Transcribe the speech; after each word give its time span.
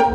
Hey, 0.00 0.06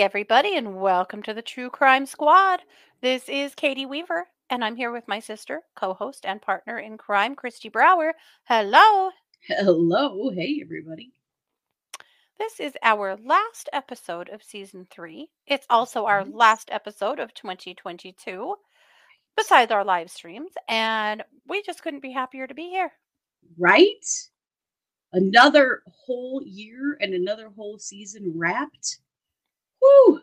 everybody, 0.00 0.54
and 0.56 0.76
welcome 0.78 1.22
to 1.22 1.32
the 1.32 1.40
True 1.40 1.70
Crime 1.70 2.04
Squad. 2.04 2.60
This 3.00 3.30
is 3.30 3.54
Katie 3.54 3.86
Weaver, 3.86 4.26
and 4.50 4.64
I'm 4.64 4.76
here 4.76 4.92
with 4.92 5.08
my 5.08 5.20
sister, 5.20 5.62
co 5.74 5.94
host, 5.94 6.24
and 6.26 6.40
partner 6.40 6.78
in 6.78 6.98
crime, 6.98 7.34
Kristi 7.36 7.70
Brower. 7.72 8.14
Hello. 8.44 9.10
Hello. 9.46 10.30
Hey, 10.30 10.60
everybody. 10.62 11.12
This 12.38 12.58
is 12.58 12.74
our 12.82 13.16
last 13.24 13.68
episode 13.72 14.28
of 14.28 14.42
season 14.42 14.86
three. 14.90 15.28
It's 15.46 15.66
also 15.70 16.06
our 16.06 16.24
Nice. 16.24 16.34
last 16.34 16.68
episode 16.72 17.20
of 17.20 17.32
2022, 17.34 18.56
besides 19.36 19.70
our 19.70 19.84
live 19.84 20.10
streams, 20.10 20.52
and 20.68 21.22
we 21.46 21.62
just 21.62 21.82
couldn't 21.82 22.02
be 22.02 22.10
happier 22.12 22.46
to 22.46 22.54
be 22.54 22.68
here. 22.70 22.90
Right? 23.58 24.04
Another 25.12 25.82
whole 25.86 26.42
year 26.44 26.98
and 27.00 27.14
another 27.14 27.50
whole 27.54 27.78
season 27.78 28.32
wrapped. 28.34 28.98
Woo! 29.80 30.20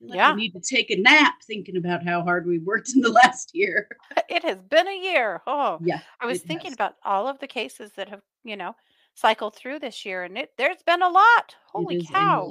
Like 0.00 0.16
Yeah. 0.16 0.30
I 0.30 0.34
need 0.34 0.52
to 0.52 0.60
take 0.60 0.90
a 0.90 0.96
nap 0.96 1.34
thinking 1.46 1.76
about 1.76 2.04
how 2.04 2.22
hard 2.22 2.46
we 2.46 2.58
worked 2.58 2.90
in 2.94 3.00
the 3.02 3.10
last 3.10 3.50
year. 3.54 3.88
It 4.28 4.42
has 4.44 4.58
been 4.62 4.88
a 4.88 4.98
year. 5.02 5.42
Oh, 5.46 5.78
Yeah. 5.82 6.00
I 6.20 6.26
was 6.26 6.40
thinking 6.42 6.70
has. 6.70 6.74
about 6.74 6.94
all 7.04 7.28
of 7.28 7.38
the 7.40 7.46
cases 7.46 7.92
that 7.96 8.08
have, 8.08 8.22
you 8.44 8.56
know, 8.56 8.74
cycled 9.14 9.56
through 9.56 9.80
this 9.80 10.04
year, 10.06 10.22
and 10.24 10.38
it 10.38 10.50
there's 10.56 10.82
been 10.86 11.02
a 11.02 11.08
lot. 11.08 11.54
Holy 11.66 12.02
cow. 12.04 12.50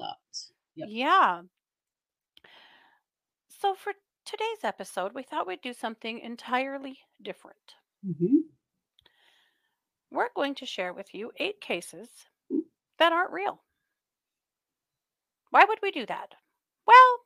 Yep. 0.76 0.88
Yeah. 0.92 1.42
So 3.62 3.74
for 3.76 3.94
today's 4.26 4.64
episode, 4.64 5.14
we 5.14 5.24
thought 5.24 5.48
we'd 5.48 5.62
do 5.62 5.74
something 5.74 6.20
entirely 6.20 7.00
different. 7.22 7.76
hmm 8.06 8.38
We're 10.12 10.30
going 10.36 10.56
to 10.56 10.66
share 10.66 10.94
with 10.94 11.14
you 11.14 11.32
eight 11.38 11.60
cases 11.62 12.10
that 13.00 13.14
aren't 13.14 13.32
real. 13.32 13.62
Why 15.52 15.66
would 15.66 15.80
we 15.82 15.92
do 15.92 16.06
that? 16.06 16.36
Well, 16.86 17.18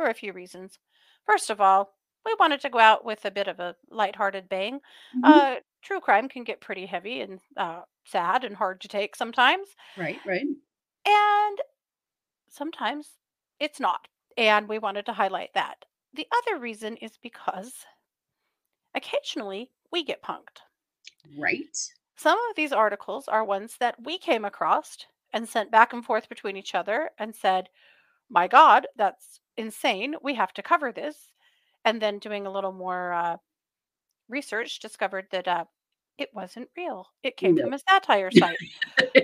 for 0.00 0.08
a 0.08 0.14
few 0.14 0.32
reasons. 0.32 0.78
First 1.26 1.50
of 1.50 1.60
all, 1.60 1.92
we 2.24 2.34
wanted 2.40 2.60
to 2.62 2.70
go 2.70 2.78
out 2.78 3.04
with 3.04 3.26
a 3.26 3.30
bit 3.30 3.48
of 3.48 3.60
a 3.60 3.76
lighthearted 3.90 4.48
bang. 4.48 4.80
hmm 5.12 5.22
Uh, 5.22 5.56
true 5.82 6.00
crime 6.00 6.26
can 6.26 6.42
get 6.42 6.60
pretty 6.62 6.86
heavy 6.86 7.20
and 7.20 7.38
uh, 7.58 7.82
sad 8.06 8.44
and 8.44 8.56
hard 8.56 8.80
to 8.80 8.88
take 8.88 9.14
sometimes, 9.14 9.68
Right, 9.98 10.20
right. 10.24 10.46
and 11.06 11.58
sometimes 12.48 13.18
it's 13.58 13.78
not. 13.80 14.08
And 14.38 14.68
we 14.68 14.78
wanted 14.78 15.04
to 15.06 15.12
highlight 15.12 15.52
that. 15.54 15.84
The 16.14 16.28
other 16.32 16.58
reason 16.58 16.96
is 16.96 17.18
because 17.18 17.84
occasionally 18.94 19.70
we 19.90 20.04
get 20.04 20.22
punked. 20.22 20.60
Right. 21.36 21.76
Some 22.16 22.38
of 22.50 22.56
these 22.56 22.72
articles 22.72 23.28
are 23.28 23.44
ones 23.44 23.76
that 23.78 24.02
we 24.04 24.16
came 24.18 24.44
across 24.44 24.96
and 25.32 25.48
sent 25.48 25.70
back 25.70 25.92
and 25.92 26.04
forth 26.04 26.28
between 26.28 26.56
each 26.56 26.74
other 26.74 27.10
and 27.18 27.34
said, 27.34 27.68
My 28.30 28.48
God, 28.48 28.86
that's 28.96 29.40
insane. 29.60 30.14
We 30.22 30.34
have 30.34 30.52
to 30.54 30.62
cover 30.62 30.92
this. 30.92 31.16
And 31.84 32.00
then 32.02 32.18
doing 32.18 32.46
a 32.46 32.50
little 32.52 32.72
more 32.72 33.12
uh, 33.12 33.36
research, 34.28 34.80
discovered 34.80 35.26
that 35.30 35.48
uh, 35.48 35.64
it 36.18 36.28
wasn't 36.34 36.68
real. 36.76 37.06
It 37.22 37.36
came 37.36 37.54
No. 37.54 37.62
from 37.64 37.72
a 37.72 37.78
satire 37.78 38.30
site. 38.40 38.58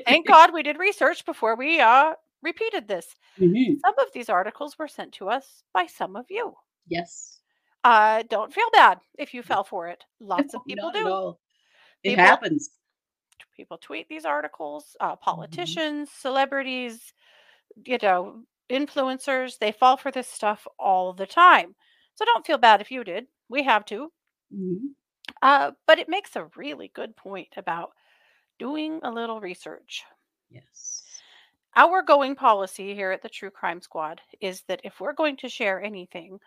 Thank 0.07 0.27
God 0.27 0.53
we 0.55 0.63
did 0.63 0.79
research 0.79 1.25
before 1.27 1.57
we 1.57 1.81
uh, 1.81 2.15
repeated 2.43 2.89
this. 2.89 3.15
Mhm. 3.39 3.79
Some 3.85 3.99
of 3.99 4.13
these 4.15 4.31
articles 4.31 4.79
were 4.79 4.89
sent 4.89 5.13
to 5.15 5.29
us 5.29 5.63
by 5.75 5.87
some 5.87 6.17
of 6.17 6.27
you. 6.31 6.55
Yes. 6.89 7.41
Uh, 7.85 8.23
don't 8.31 8.53
feel 8.53 8.71
bad 8.73 8.99
if 9.19 9.35
you 9.35 9.43
fell 9.43 9.63
for 9.65 9.89
it. 9.89 10.03
Lots 10.21 10.55
of 10.55 10.63
people 10.67 10.91
do. 10.93 11.37
It 12.03 12.11
People- 12.11 12.25
happens. 12.25 12.71
people 13.57 13.79
tweet 13.79 14.09
these 14.09 14.25
articles 14.25 14.97
Mm-hmm. 15.01 15.13
uh, 15.13 15.17
politicians 15.17 16.11
celebrities 16.11 17.13
you 17.85 17.99
know 18.03 18.43
influencers 18.71 19.59
they 19.59 19.73
fall 19.73 19.97
for 19.97 20.11
this 20.11 20.29
stuff 20.29 20.67
all 20.79 21.13
the 21.13 21.27
time 21.27 21.75
so 22.15 22.25
don't 22.25 22.47
feel 22.47 22.59
bad 22.59 22.81
if 22.81 22.91
you 22.91 23.05
did 23.05 23.27
we 23.49 23.63
have 23.65 23.85
to 23.85 24.13
Mhm. 24.51 24.97
uh, 25.43 25.73
but 25.87 25.99
it 25.99 26.09
makes 26.11 26.37
a 26.37 26.51
really 26.57 26.89
good 26.89 27.17
point 27.17 27.55
about 27.57 27.93
doing 28.59 29.01
a 29.05 29.11
little 29.13 29.41
research 29.41 30.05
Yes. 30.51 31.23
our 31.77 32.03
going 32.03 32.35
policy 32.35 32.95
here 32.95 33.11
at 33.11 33.23
the 33.23 33.29
true 33.29 33.51
crime 33.51 33.81
squad 33.81 34.21
is 34.41 34.63
that 34.69 34.81
if 34.85 35.01
we're 35.01 35.13
going 35.13 35.37
to 35.37 35.49
share 35.49 35.81
anything 35.83 36.39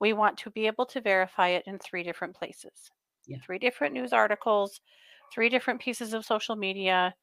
we 0.00 0.12
want 0.12 0.36
to 0.38 0.50
be 0.50 0.66
able 0.66 0.84
to 0.86 1.00
verify 1.00 1.48
it 1.48 1.64
in 1.66 1.78
three 1.78 2.02
different 2.02 2.36
places 2.36 2.90
Yeah. 3.26 3.38
three 3.44 3.58
different 3.58 3.94
news 3.94 4.12
articles 4.12 4.80
three 5.32 5.48
different 5.48 5.80
pieces 5.80 6.12
of 6.14 6.24
social 6.24 6.56
media 6.56 7.14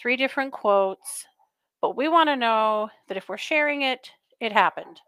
three 0.00 0.16
different 0.16 0.52
quotes 0.52 1.26
but 1.80 1.96
we 1.96 2.08
want 2.08 2.28
to 2.28 2.36
know 2.36 2.88
that 3.08 3.16
if 3.16 3.28
we're 3.28 3.36
sharing 3.36 3.82
it 3.82 4.10
it 4.40 4.52
happened 4.52 5.00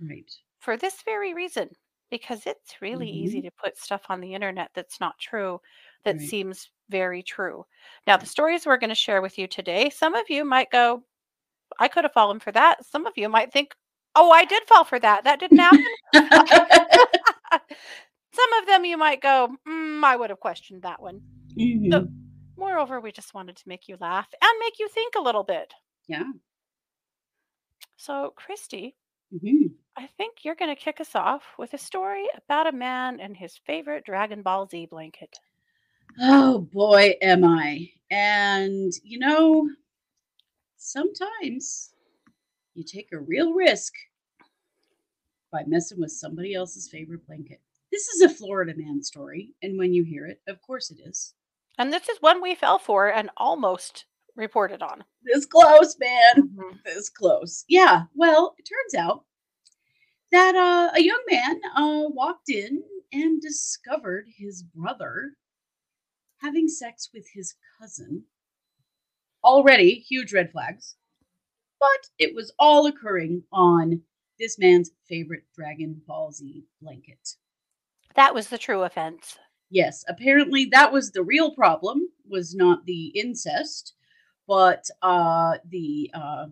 Right. 0.00 0.30
for 0.58 0.76
this 0.76 1.02
very 1.02 1.34
reason 1.34 1.70
because 2.10 2.46
it's 2.46 2.82
really 2.82 3.08
easy 3.08 3.40
Mhm. 3.40 3.44
to 3.44 3.50
put 3.52 3.76
stuff 3.78 4.02
on 4.08 4.20
the 4.20 4.34
internet 4.34 4.70
that's 4.74 5.00
not 5.00 5.18
true 5.18 5.60
that 6.04 6.16
Right. 6.16 6.28
seems 6.28 6.70
very 6.90 7.22
true 7.22 7.64
now 8.06 8.16
the 8.16 8.26
stories 8.26 8.66
we're 8.66 8.76
going 8.76 8.90
to 8.90 8.94
share 8.94 9.22
with 9.22 9.38
you 9.38 9.46
today 9.46 9.88
some 9.90 10.14
of 10.14 10.28
you 10.28 10.44
might 10.44 10.70
go 10.70 11.02
i 11.78 11.88
could 11.88 12.04
have 12.04 12.12
fallen 12.12 12.38
for 12.40 12.52
that 12.52 12.84
some 12.84 13.06
of 13.06 13.16
you 13.16 13.28
might 13.28 13.52
think 13.52 13.74
oh 14.14 14.30
i 14.30 14.44
did 14.44 14.66
fall 14.68 14.84
for 14.84 14.98
that 14.98 15.24
that 15.24 15.40
didn't 15.40 15.58
happen 15.58 15.84
some 18.34 18.52
of 18.60 18.66
them 18.66 18.84
you 18.84 18.96
might 18.98 19.20
go 19.22 19.56
mm, 19.66 20.04
i 20.04 20.16
would 20.16 20.30
have 20.30 20.40
questioned 20.40 20.82
that 20.82 21.00
one 21.00 21.22
Mhm. 21.56 22.12
moreover 22.56 23.00
we 23.00 23.12
just 23.12 23.34
wanted 23.34 23.56
to 23.56 23.68
make 23.68 23.88
you 23.88 23.96
laugh 24.00 24.28
and 24.42 24.50
make 24.60 24.78
you 24.78 24.88
think 24.88 25.14
a 25.16 25.20
little 25.20 25.44
bit 25.44 25.72
Yeah. 26.08 26.30
so 27.96 28.34
kristi 28.36 28.94
Mhm. 29.32 29.74
I 29.96 30.06
think 30.06 30.44
you're 30.44 30.54
going 30.54 30.74
to 30.74 30.80
kick 30.80 31.00
us 31.00 31.14
off 31.14 31.42
with 31.58 31.74
a 31.74 31.78
story 31.78 32.26
about 32.36 32.66
a 32.66 32.72
man 32.72 33.20
and 33.20 33.36
his 33.36 33.58
favorite 33.58 34.04
Dragon 34.04 34.42
Ball 34.42 34.66
Z 34.66 34.86
blanket. 34.86 35.38
Oh 36.20 36.60
boy, 36.60 37.16
am 37.20 37.44
I. 37.44 37.90
And 38.10 38.92
you 39.04 39.18
know, 39.18 39.68
sometimes 40.76 41.94
you 42.74 42.84
take 42.84 43.12
a 43.12 43.18
real 43.18 43.52
risk 43.52 43.92
by 45.50 45.62
messing 45.66 46.00
with 46.00 46.12
somebody 46.12 46.54
else's 46.54 46.88
favorite 46.88 47.26
blanket. 47.26 47.60
This 47.90 48.08
is 48.08 48.22
a 48.22 48.28
Florida 48.28 48.72
man 48.74 49.02
story, 49.02 49.50
and 49.62 49.78
when 49.78 49.92
you 49.92 50.02
hear 50.02 50.26
it, 50.26 50.40
of 50.48 50.60
course 50.62 50.90
it 50.90 50.98
is. 51.04 51.34
And 51.78 51.92
this 51.92 52.08
is 52.08 52.20
one 52.20 52.40
we 52.40 52.54
fell 52.54 52.78
for 52.78 53.12
and 53.12 53.30
almost 53.36 54.06
reported 54.34 54.82
on. 54.82 55.04
This 55.22 55.46
close, 55.46 55.96
man. 55.98 56.48
Mhm. 56.48 56.82
This 56.84 57.08
close. 57.08 57.64
Yeah. 57.68 58.04
Well, 58.14 58.54
it 58.58 58.62
turns 58.64 58.94
out 58.94 59.24
that 60.30 60.54
uh, 60.54 60.90
a 60.96 61.02
young 61.02 61.22
man 61.30 61.60
uh, 61.76 62.04
walked 62.08 62.48
in 62.48 62.82
and 63.12 63.40
discovered 63.40 64.26
his 64.36 64.62
brother 64.62 65.36
having 66.38 66.66
sex 66.68 67.10
with 67.12 67.26
his 67.32 67.54
cousin. 67.78 68.24
Already 69.44 69.94
huge 69.94 70.32
red 70.32 70.52
flags, 70.52 70.96
but 71.80 72.08
it 72.18 72.34
was 72.34 72.52
all 72.58 72.86
occurring 72.86 73.42
on 73.52 74.00
this 74.38 74.58
man's 74.58 74.92
favorite 75.08 75.44
Dragon 75.54 76.00
Ball 76.06 76.30
Z 76.32 76.64
blanket. 76.80 77.36
That 78.14 78.34
was 78.34 78.48
the 78.48 78.58
true 78.58 78.82
offense. 78.82 79.38
Yes, 79.70 80.04
apparently 80.08 80.66
that 80.66 80.92
was 80.92 81.10
the 81.10 81.24
real 81.24 81.50
problem, 81.54 82.08
was 82.28 82.54
not 82.54 82.84
the 82.86 83.06
incest, 83.08 83.94
but 84.46 84.88
uh, 85.02 85.58
the 85.68 86.10
uh, 86.14 86.46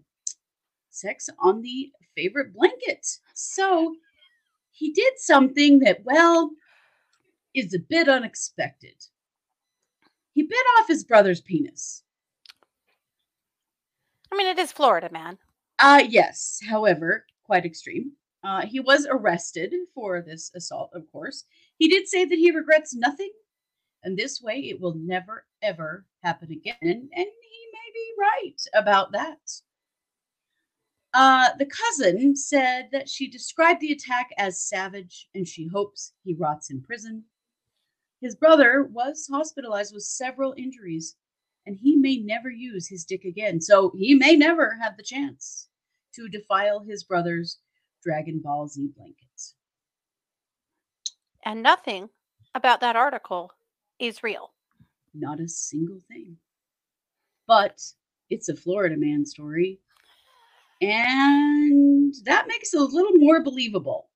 sex 0.91 1.29
on 1.39 1.63
the 1.63 1.91
favorite 2.17 2.55
blanket. 2.55 3.07
So 3.35 3.95
he 4.71 4.93
did 4.93 5.15
something 5.19 5.81
that, 5.81 6.05
well, 6.05 6.51
is 7.55 7.75
a 7.75 7.79
bit 7.79 8.09
unexpected. 8.09 8.95
He 10.35 10.43
bit 10.43 10.65
off 10.79 10.89
his 10.89 11.05
brother's 11.05 11.41
penis. 11.41 12.03
I 14.33 14.37
mean, 14.37 14.47
it 14.47 14.59
is 14.59 14.73
Florida, 14.73 15.11
man. 15.13 15.39
Uh, 15.79 16.05
yes, 16.09 16.61
however, 16.69 17.27
quite 17.45 17.65
extreme. 17.65 18.13
Uh, 18.45 18.65
he 18.65 18.81
was 18.81 19.07
arrested 19.11 19.75
for 19.95 20.23
this 20.23 20.51
assault, 20.55 20.91
of 20.95 21.11
course. 21.11 21.45
He 21.79 21.89
did 21.89 22.09
say 22.09 22.25
that 22.25 22.39
he 22.39 22.51
regrets 22.51 22.95
nothing, 22.95 23.33
and 24.05 24.17
this 24.17 24.41
way 24.41 24.57
it 24.59 24.81
will 24.81 24.95
never, 24.95 25.47
ever 25.63 26.07
happen 26.23 26.53
again. 26.53 26.77
And, 26.81 26.91
and 26.91 27.11
he 27.13 27.25
may 27.25 27.40
be 27.93 28.13
right 28.19 28.61
about 28.75 29.13
that. 29.13 29.39
Uh, 31.13 31.49
the 31.59 31.67
cousin 31.67 32.37
said 32.37 32.89
that 32.93 33.09
she 33.09 33.29
described 33.29 33.81
the 33.81 33.93
attack 33.93 34.29
as 34.39 34.63
savage 34.63 35.29
and 35.35 35.47
she 35.47 35.67
hopes 35.67 36.13
he 36.23 36.35
rots 36.35 36.71
in 36.71 36.81
prison. 36.81 37.25
His 38.21 38.37
brother 38.37 38.85
was 38.93 39.27
hospitalized 39.31 39.95
with 39.95 40.05
several 40.05 40.55
injuries, 40.57 41.17
and 41.67 41.77
he 41.77 41.97
may 41.97 42.19
never 42.19 42.51
use 42.51 42.87
his 42.87 43.05
dick 43.05 43.25
again. 43.25 43.61
So 43.61 43.93
he 43.97 44.15
may 44.15 44.37
never 44.37 44.77
have 44.81 44.97
the 44.97 45.03
chance 45.03 45.69
to 46.15 46.29
defile 46.29 46.81
his 46.81 47.03
brother's 47.03 47.59
Dragon 48.03 48.41
Ball 48.43 48.69
Z 48.69 48.91
blankets. 48.97 49.55
And 51.45 51.63
nothing 51.63 52.11
about 52.55 52.81
that 52.81 52.97
article 52.97 53.53
is 53.99 54.23
real. 54.23 54.53
Not 55.15 55.41
a 55.41 55.49
single 55.49 56.01
thing. 56.09 56.37
But 57.51 57.83
it's 58.31 58.49
a 58.49 58.55
Florida 58.55 58.97
man 58.97 59.27
story. 59.27 59.81
And 60.81 62.15
that 62.23 62.47
makes 62.47 62.73
it 62.73 62.81
a 62.81 62.85
little 62.85 63.17
more 63.17 63.43
believable. 63.43 64.09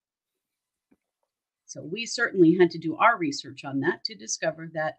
So 1.66 1.82
we 1.82 2.06
certainly 2.06 2.56
had 2.56 2.70
to 2.70 2.78
do 2.78 2.96
our 2.96 3.18
research 3.18 3.64
on 3.64 3.80
that 3.80 4.04
to 4.04 4.14
discover 4.14 4.70
that 4.74 4.98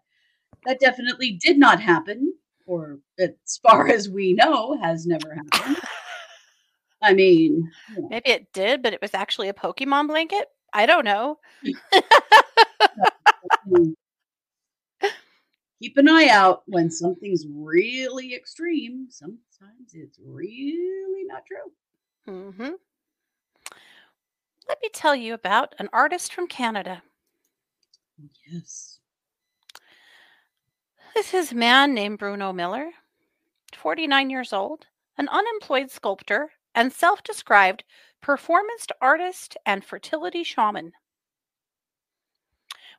that 0.66 0.80
definitely 0.80 1.32
did 1.32 1.58
not 1.58 1.80
happen, 1.80 2.34
or 2.66 2.98
as 3.18 3.58
far 3.62 3.88
as 3.88 4.06
we 4.06 4.34
know, 4.34 4.78
has 4.82 5.06
never 5.06 5.34
happened. 5.34 5.78
I 7.00 7.14
mean, 7.14 7.70
know, 7.96 8.08
Maybe 8.10 8.32
it 8.32 8.52
did, 8.52 8.82
but 8.82 8.92
it 8.92 9.00
was 9.00 9.14
actually 9.14 9.48
a 9.48 9.54
Pokemon 9.54 10.08
blanket. 10.08 10.48
I 10.74 10.84
don't 10.84 11.06
know. 11.06 11.38
keep 15.78 15.96
an 15.96 16.08
eye 16.08 16.28
out 16.28 16.62
when 16.66 16.90
something's 16.90 17.46
really 17.48 18.34
extreme. 18.34 19.06
Sometimes 19.10 19.92
it's 19.94 20.18
really 20.24 21.24
not 21.24 21.42
true. 21.46 21.72
hmm 22.26 22.72
Let 24.68 24.78
me 24.82 24.88
tell 24.92 25.14
you 25.14 25.34
about 25.34 25.74
an 25.78 25.88
artist 25.92 26.32
from 26.32 26.46
Canada. 26.46 27.02
Yes. 28.50 29.00
This 31.14 31.34
is 31.34 31.52
a 31.52 31.56
man 31.56 31.94
named 31.94 32.18
Bruno 32.18 32.52
Miller, 32.52 32.92
49 33.74 34.30
years 34.30 34.52
old, 34.52 34.86
an 35.18 35.28
unemployed 35.28 35.90
sculptor 35.90 36.52
and 36.74 36.92
self 36.92 37.22
described 37.22 37.84
performance 38.20 38.86
artist 39.00 39.56
and 39.66 39.84
fertility 39.84 40.44
shaman. 40.44 40.92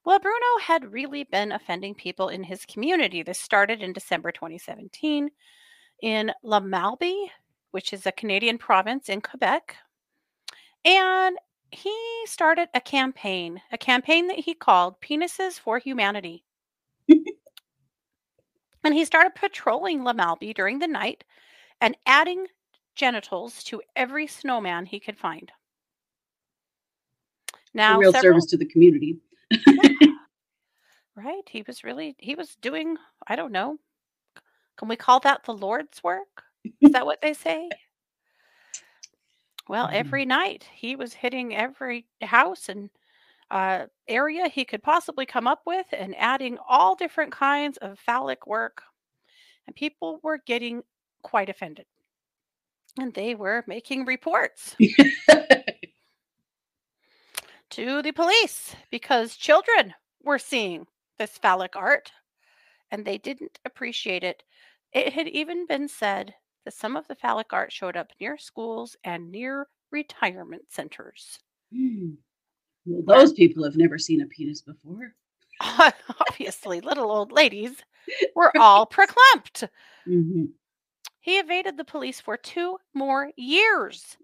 Well, 0.08 0.20
Bruno 0.20 0.46
had 0.62 0.94
really 0.94 1.26
been 1.26 1.52
offending 1.52 1.94
people 1.94 2.30
in 2.30 2.42
his 2.42 2.66
community. 2.66 3.24
This 3.24 3.42
started 3.42 3.82
in 3.82 3.92
December 3.92 4.32
2017 4.32 5.30
in 6.02 6.32
La 6.44 6.62
Malbaie, 6.62 7.28
which 7.72 7.92
is 7.92 8.06
a 8.06 8.14
Canadian 8.14 8.58
province 8.58 9.10
in 9.10 9.20
Quebec. 9.20 9.76
And 10.86 11.38
he 11.72 11.94
started 12.26 12.70
a 12.74 12.80
campaign, 12.80 13.62
a 13.74 13.78
campaign 13.78 14.28
that 14.28 14.40
he 14.40 14.54
called 14.54 15.02
Penises 15.02 15.60
for 15.60 15.78
Humanity. 15.78 16.46
and 18.86 18.94
he 18.94 19.04
started 19.04 19.36
patrolling 19.36 20.06
La 20.06 20.14
Malbaie 20.14 20.56
during 20.56 20.80
the 20.80 20.88
night 20.88 21.26
and 21.82 21.98
adding 22.06 22.48
genitals 22.96 23.62
to 23.66 23.82
every 23.94 24.26
snowman 24.26 24.86
he 24.86 25.02
could 25.02 25.18
find. 25.18 25.52
A 27.52 27.58
Now, 27.74 28.00
real 28.00 28.14
several, 28.14 28.36
service 28.36 28.46
to 28.52 28.58
the 28.58 28.66
community. 28.66 29.20
right? 31.16 31.44
He 31.50 31.64
was 31.66 31.84
really, 31.84 32.16
he 32.20 32.36
was 32.36 32.56
doing, 32.62 32.98
I 33.28 33.36
don't 33.36 33.52
know, 33.52 33.78
can 34.78 34.88
we 34.88 34.96
call 34.96 35.20
that 35.22 35.44
the 35.44 35.54
Lord's 35.54 36.04
work? 36.04 36.44
Is 36.82 36.92
that 36.92 37.06
what 37.06 37.22
they 37.22 37.34
say? 37.34 37.70
Well, 39.68 39.88
Mhm. 39.88 39.94
every 39.94 40.26
night 40.26 40.64
he 40.74 40.96
was 40.96 41.14
hitting 41.14 41.56
every 41.56 42.06
house 42.22 42.70
and 42.70 42.90
uh, 43.50 43.88
area 44.08 44.50
he 44.50 44.66
could 44.66 44.84
possibly 44.84 45.26
come 45.26 45.48
up 45.48 45.62
with 45.66 45.88
and 45.94 46.16
adding 46.18 46.58
all 46.68 46.96
different 46.96 47.32
kinds 47.32 47.78
of 47.78 47.98
phallic 48.00 48.46
work. 48.46 48.84
And 49.66 49.76
people 49.76 50.20
were 50.22 50.38
getting 50.46 50.84
quite 51.22 51.50
offended. 51.50 51.86
And 53.00 53.14
they 53.14 53.36
were 53.36 53.64
making 53.68 54.06
reports 54.06 54.76
to 57.78 58.02
the 58.02 58.12
police 58.12 58.76
because 58.90 59.36
children 59.36 59.94
were 60.24 60.40
seeing 60.40 60.88
this 61.20 61.38
phallic 61.38 61.76
art 61.76 62.12
and 62.90 63.06
they 63.06 63.20
didn't 63.20 63.60
appreciate 63.66 64.24
it. 64.24 64.42
It 64.94 65.14
had 65.14 65.28
even 65.28 65.68
been 65.68 65.88
said 65.88 66.34
that 66.66 66.74
some 66.74 66.98
of 66.98 67.08
the 67.08 67.14
phallic 67.14 67.54
art 67.54 67.72
showed 67.72 67.96
up 67.96 68.08
near 68.20 68.36
schools 68.36 68.96
and 69.04 69.32
near 69.32 69.68
retirement 69.92 70.64
centers. 70.70 71.38
Hmm. 71.72 72.14
well, 72.88 73.20
those 73.20 73.34
people 73.34 73.64
have 73.64 73.78
never 73.78 74.00
seen 74.00 74.22
a 74.22 74.26
penis 74.26 74.62
before. 74.64 75.14
Obviously, 76.32 76.82
little 76.82 77.12
old 77.12 77.32
ladies 77.32 77.76
were 78.36 78.52
all 78.58 78.88
preclamped. 78.88 79.70
hmm 80.04 80.46
He 81.20 81.38
evaded 81.38 81.78
the 81.78 81.86
police 81.86 82.20
for 82.20 82.38
two 82.38 82.80
more 82.96 83.30
years, 83.38 84.18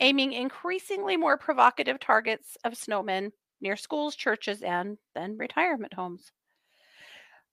aiming 0.00 0.32
increasingly 0.32 1.16
more 1.16 1.38
provocative 1.38 2.00
targets 2.00 2.56
of 2.64 2.74
snowmen 2.74 3.32
near 3.60 3.76
schools, 3.76 4.14
churches, 4.14 4.62
and 4.62 4.98
then 5.14 5.36
retirement 5.38 5.94
homes. 5.94 6.30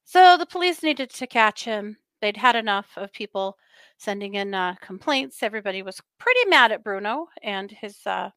So 0.04 0.36
the 0.38 0.46
police 0.46 0.84
needed 0.84 1.10
to 1.12 1.28
catch 1.28 1.64
him. 1.64 1.98
They'd 2.22 2.38
had 2.38 2.56
enough 2.56 2.88
of 2.98 3.14
people 3.14 3.58
sending 3.98 4.36
in 4.36 4.54
uh, 4.54 4.76
complaints. 4.82 5.42
Everybody 5.42 5.82
was 5.82 6.02
pretty 6.18 6.46
mad 6.50 6.72
at 6.72 6.84
Bruno 6.84 7.28
and 7.42 7.72
his 7.72 8.00
uh, 8.06 8.30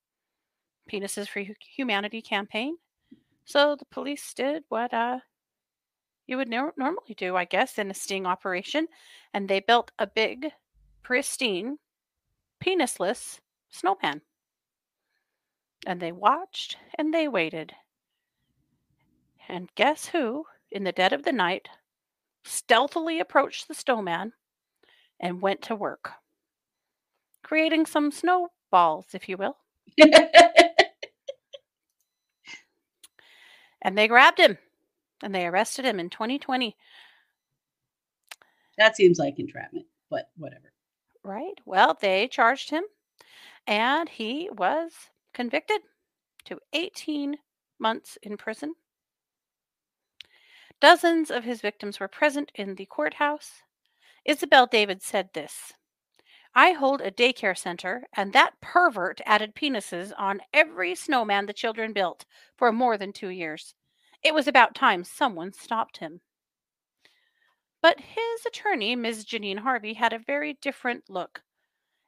Penises 0.91 1.29
for 1.29 1.43
Humanity 1.77 2.23
campaign. 2.23 2.77
So 3.45 3.77
the 3.77 3.85
police 3.87 4.33
did 4.35 4.65
what 4.69 4.93
uh, 4.95 5.19
you 6.27 6.37
would 6.37 6.49
nor- 6.49 6.75
normally 6.77 7.15
do, 7.17 7.37
I 7.37 7.45
guess, 7.45 7.79
in 7.79 7.91
a 7.91 7.95
sting 7.95 8.27
operation, 8.27 8.87
and 9.33 9.49
they 9.49 9.61
built 9.61 9.93
a 9.99 10.07
big, 10.07 10.51
pristine, 11.03 11.79
penisless 12.65 13.41
snowman. 13.71 14.23
And 15.87 16.01
they 16.01 16.13
watched 16.13 16.77
and 16.99 17.13
they 17.15 17.29
waited. 17.29 17.73
And 19.49 19.71
guess 19.77 20.07
who, 20.07 20.45
in 20.71 20.85
the 20.85 20.93
dead 20.93 21.13
of 21.13 21.23
the 21.23 21.33
night, 21.33 21.69
stealthily 22.45 23.21
approached 23.21 23.69
the 23.69 23.75
snowman 23.75 24.33
and 25.21 25.41
went 25.41 25.63
to 25.63 25.75
work, 25.77 26.13
creating 27.43 27.87
some 27.87 28.11
snowballs, 28.11 29.07
if 29.13 29.29
you 29.29 29.37
will. 29.37 29.57
And 33.83 33.97
they 33.97 34.09
grabbed 34.09 34.39
him 34.39 34.59
and 35.23 35.33
they 35.33 35.47
arrested 35.47 35.85
him 35.85 36.01
in 36.01 36.11
2020. 36.11 36.77
that 38.79 38.97
seems 38.97 39.19
like 39.21 39.39
entrapment, 39.39 39.87
but 40.11 40.31
whatever. 40.37 40.73
Right. 41.23 41.55
Well, 41.65 41.97
they 42.01 42.27
charged 42.27 42.71
him 42.71 42.83
and 43.67 44.09
he 44.09 44.49
was 44.53 44.93
convicted 45.35 45.81
to 46.45 46.59
18 46.73 47.37
months 47.79 48.19
in 48.23 48.37
prison. 48.37 48.75
Dozens 50.81 51.31
of 51.31 51.45
his 51.45 51.61
victims 51.61 51.99
were 51.99 52.09
present 52.09 52.53
in 52.55 52.75
the 52.75 52.87
courthouse. 52.87 53.63
Isabel 54.25 54.67
David 54.67 55.03
said 55.03 55.31
this 55.33 55.73
I 56.55 56.73
hold 56.73 57.01
a 57.01 57.11
daycare 57.11 57.57
center, 57.57 58.07
and 58.15 58.33
that 58.33 58.61
pervert 58.63 59.21
added 59.27 59.55
penises 59.55 60.13
on 60.17 60.41
every 60.55 60.95
snowman 60.95 61.47
the 61.47 61.53
children 61.53 61.93
built 61.93 62.25
for 62.57 62.73
more 62.73 62.97
than 62.97 63.13
two 63.13 63.29
years. 63.29 63.75
It 64.23 64.33
was 64.33 64.49
about 64.49 64.75
time 64.75 65.05
someone 65.05 65.53
stopped 65.53 65.99
him. 65.99 66.21
But 67.83 68.01
his 68.01 68.47
attorney, 68.47 68.97
Ms. 68.97 69.25
Janine 69.25 69.59
Harvey, 69.59 69.95
had 69.95 70.13
a 70.13 70.19
very 70.19 70.55
different 70.63 71.05
look 71.09 71.43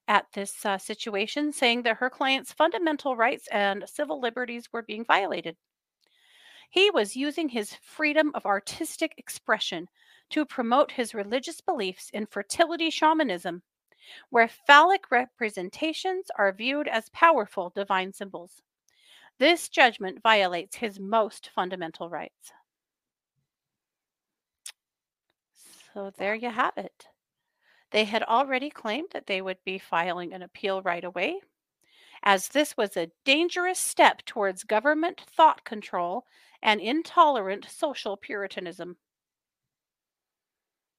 at 0.09 0.27
this 0.33 0.65
uh, 0.65 0.79
situation, 0.79 1.53
saying 1.53 1.83
that 1.83 1.99
her 1.99 2.11
client's 2.11 2.53
fundamental 2.53 3.15
rights 3.15 3.47
and 3.53 3.85
civil 3.87 4.21
liberties 4.21 4.73
were 4.73 4.83
being 4.83 5.05
violated. 5.05 5.57
He 6.71 6.91
was 6.91 7.17
using 7.17 7.49
his 7.49 7.75
freedom 7.75 8.33
of 8.35 8.45
artistic 8.45 9.15
expression 9.17 9.89
to 10.31 10.45
promote 10.45 10.93
his 10.93 11.15
religious 11.15 11.61
beliefs 11.61 12.11
in 12.13 12.27
fertility 12.27 12.91
shamanism, 12.91 13.63
where 14.31 14.49
phallic 14.49 15.11
representations 15.11 16.27
are 16.37 16.53
viewed 16.53 16.89
as 16.89 17.09
powerful 17.11 17.71
divine 17.75 18.13
symbols. 18.13 18.63
This 19.39 19.69
judgment 19.69 20.23
violates 20.23 20.77
his 20.77 20.99
most 20.99 21.51
fundamental 21.55 22.09
rights. 22.11 22.53
So 25.95 26.13
there 26.19 26.35
you 26.35 26.51
have 26.51 26.77
it. 26.77 27.07
They 27.91 28.05
had 28.05 28.23
already 28.23 28.71
claimed 28.71 29.09
that 29.13 29.27
they 29.27 29.41
would 29.41 29.63
be 29.65 29.79
filing 29.79 30.33
an 30.33 30.43
appeal 30.43 30.83
right 30.83 31.05
away, 31.05 31.41
as 32.23 32.49
this 32.49 32.77
was 32.77 32.97
a 32.97 33.11
dangerous 33.25 33.79
step 33.79 34.25
towards 34.25 34.65
government 34.65 35.21
thought 35.21 35.65
control 35.65 36.27
and 36.63 36.81
intolerant 36.81 37.67
social 37.71 38.17
puritanism. 38.17 38.99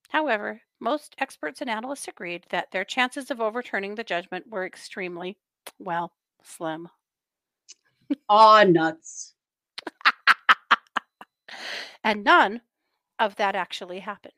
However, 0.10 0.62
most 0.80 1.16
experts 1.20 1.62
and 1.62 1.70
analysts 1.70 2.08
agreed 2.08 2.46
that 2.50 2.72
their 2.72 2.86
chances 2.86 3.30
of 3.30 3.40
overturning 3.40 3.96
the 3.96 4.04
judgment 4.04 4.48
were 4.50 4.66
extremely, 4.66 5.38
well, 5.78 6.14
slim. 6.42 6.90
Aw, 8.30 8.64
nuts. 8.64 9.36
And 12.04 12.24
none 12.24 12.62
of 13.20 13.36
that 13.36 13.56
actually 13.56 14.00
happened. 14.00 14.34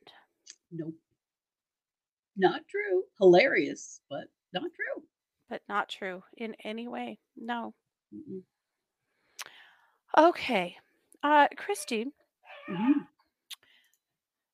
Nope. 0.72 0.96
Not 2.36 2.68
true. 2.68 3.06
Hilarious, 3.20 4.02
but 4.10 4.28
not 4.54 4.72
true. 4.74 5.08
But 5.50 5.62
not 5.70 5.88
true 5.88 6.24
in 6.36 6.56
any 6.64 6.88
way. 6.88 7.20
No. 7.36 7.76
Mm-mm. 8.14 8.44
Okay. 10.18 10.78
Uh, 11.22 11.48
Kristi, 11.58 12.12
Mhm. 12.68 13.08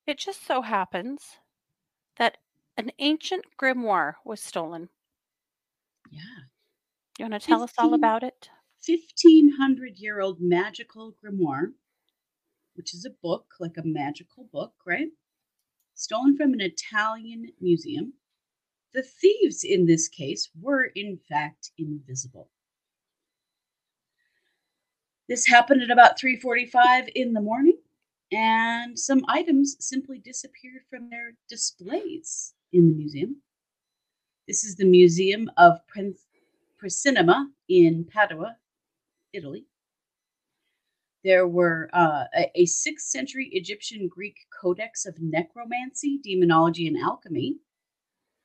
it 0.07 0.17
just 0.17 0.41
so 0.41 0.63
happens 0.63 1.37
that 2.17 2.39
an 2.77 2.91
ancient 2.99 3.45
grimoire 3.57 4.15
was 4.25 4.41
stolen. 4.41 4.89
Yeah. 6.11 6.47
You 7.19 7.25
want 7.25 7.33
to 7.33 7.39
tell 7.39 7.61
us 7.63 7.73
all 7.77 7.93
about 7.93 8.23
it? 8.23 8.49
1500 8.79 9.97
year 9.97 10.19
old 10.19 10.41
magical 10.41 11.13
grimoire, 11.13 11.73
which 12.75 12.93
is 12.93 13.03
a 13.03 13.09
book, 13.09 13.55
like 13.59 13.75
a 13.77 13.83
magical 13.85 14.45
book, 14.45 14.73
right? 14.85 15.09
Stolen 15.97 16.37
from 16.37 16.53
an 16.53 16.61
Italian 16.61 17.47
museum. 17.59 18.13
The 18.93 19.01
thieves 19.01 19.63
in 19.63 19.87
this 19.87 20.07
case 20.07 20.49
were, 20.61 20.85
in 20.95 21.17
fact, 21.17 21.71
invisible. 21.77 22.51
This 25.27 25.47
happened 25.47 25.81
at 25.81 25.89
about 25.89 26.19
3:45 26.19 27.09
in 27.15 27.33
the 27.33 27.41
morning, 27.41 27.79
and 28.31 28.97
some 28.97 29.25
items 29.27 29.75
simply 29.79 30.19
disappeared 30.19 30.83
from 30.87 31.09
their 31.09 31.35
displays 31.49 32.53
in 32.71 32.89
the 32.89 32.95
museum. 32.95 33.41
This 34.47 34.63
is 34.63 34.75
the 34.75 34.85
Museum 34.85 35.49
of 35.57 35.85
Prin- 35.87 36.15
Precinema 36.79 37.51
in 37.67 38.05
Padua, 38.05 38.57
Italy. 39.33 39.65
There 41.23 41.47
were 41.47 41.89
uh, 41.93 42.25
a, 42.35 42.51
a 42.55 42.65
6th 42.65 42.99
century 42.99 43.49
Egyptian 43.51 44.07
Greek 44.07 44.37
codex 44.61 45.05
of 45.05 45.19
necromancy, 45.19 46.19
demonology, 46.23 46.87
and 46.87 46.97
alchemy, 46.97 47.57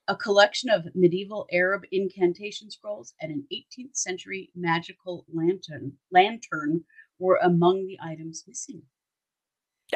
a 0.09 0.17
collection 0.17 0.69
of 0.71 0.87
medieval 0.95 1.47
Arab 1.53 1.85
incantation 1.93 2.71
scrolls, 2.71 3.15
and 3.21 3.31
an 3.31 3.47
18th 3.53 3.97
century 3.97 4.51
magical 4.55 5.27
lantern 5.33 5.93
lantern 6.11 6.85
were 7.19 7.39
among 7.43 7.87
the 7.87 7.99
items 8.03 8.45
missing. 8.47 8.83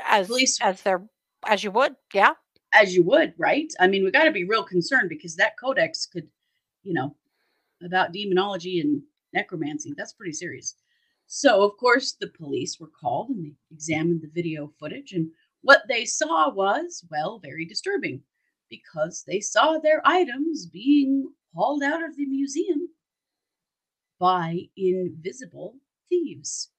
As 0.05 0.29
Police- 0.29 0.61
as 0.61 0.83
there 0.83 1.09
as 1.47 1.65
you 1.65 1.71
would, 1.71 1.97
yeah. 2.13 2.35
As 2.73 2.95
you 2.95 3.03
would, 3.05 3.35
right? 3.39 3.73
I 3.81 3.87
mean, 3.87 4.05
we 4.05 4.11
got 4.11 4.25
to 4.25 4.33
be 4.33 4.45
real 4.45 4.65
concerned 4.65 5.09
because 5.09 5.37
that 5.37 5.57
codex 5.59 6.07
could, 6.07 6.29
you 6.83 6.93
know, 6.93 7.17
about 7.83 8.13
demonology 8.13 8.81
and 8.81 9.03
necromancy. 9.33 9.95
That's 9.97 10.13
pretty 10.13 10.33
serious. 10.33 10.75
So, 11.27 11.63
of 11.63 11.77
course, 11.77 12.13
the 12.13 12.29
police 12.29 12.79
were 12.79 12.91
called 13.01 13.31
and 13.31 13.45
they 13.45 13.57
examined 13.71 14.23
the 14.23 14.29
video 14.29 14.73
footage. 14.79 15.13
And 15.13 15.31
what 15.63 15.83
they 15.89 16.05
saw 16.05 16.51
was, 16.51 17.05
well, 17.11 17.41
very 17.41 17.67
disturbing 17.67 18.23
because 18.71 19.25
they 19.27 19.41
saw 19.41 19.79
their 19.79 20.01
items 20.05 20.67
being 20.67 21.33
hauled 21.55 21.83
out 21.83 22.05
of 22.05 22.17
the 22.17 22.27
museum 22.27 22.89
by 24.19 24.69
invisible 24.77 25.77
thieves. 26.09 26.71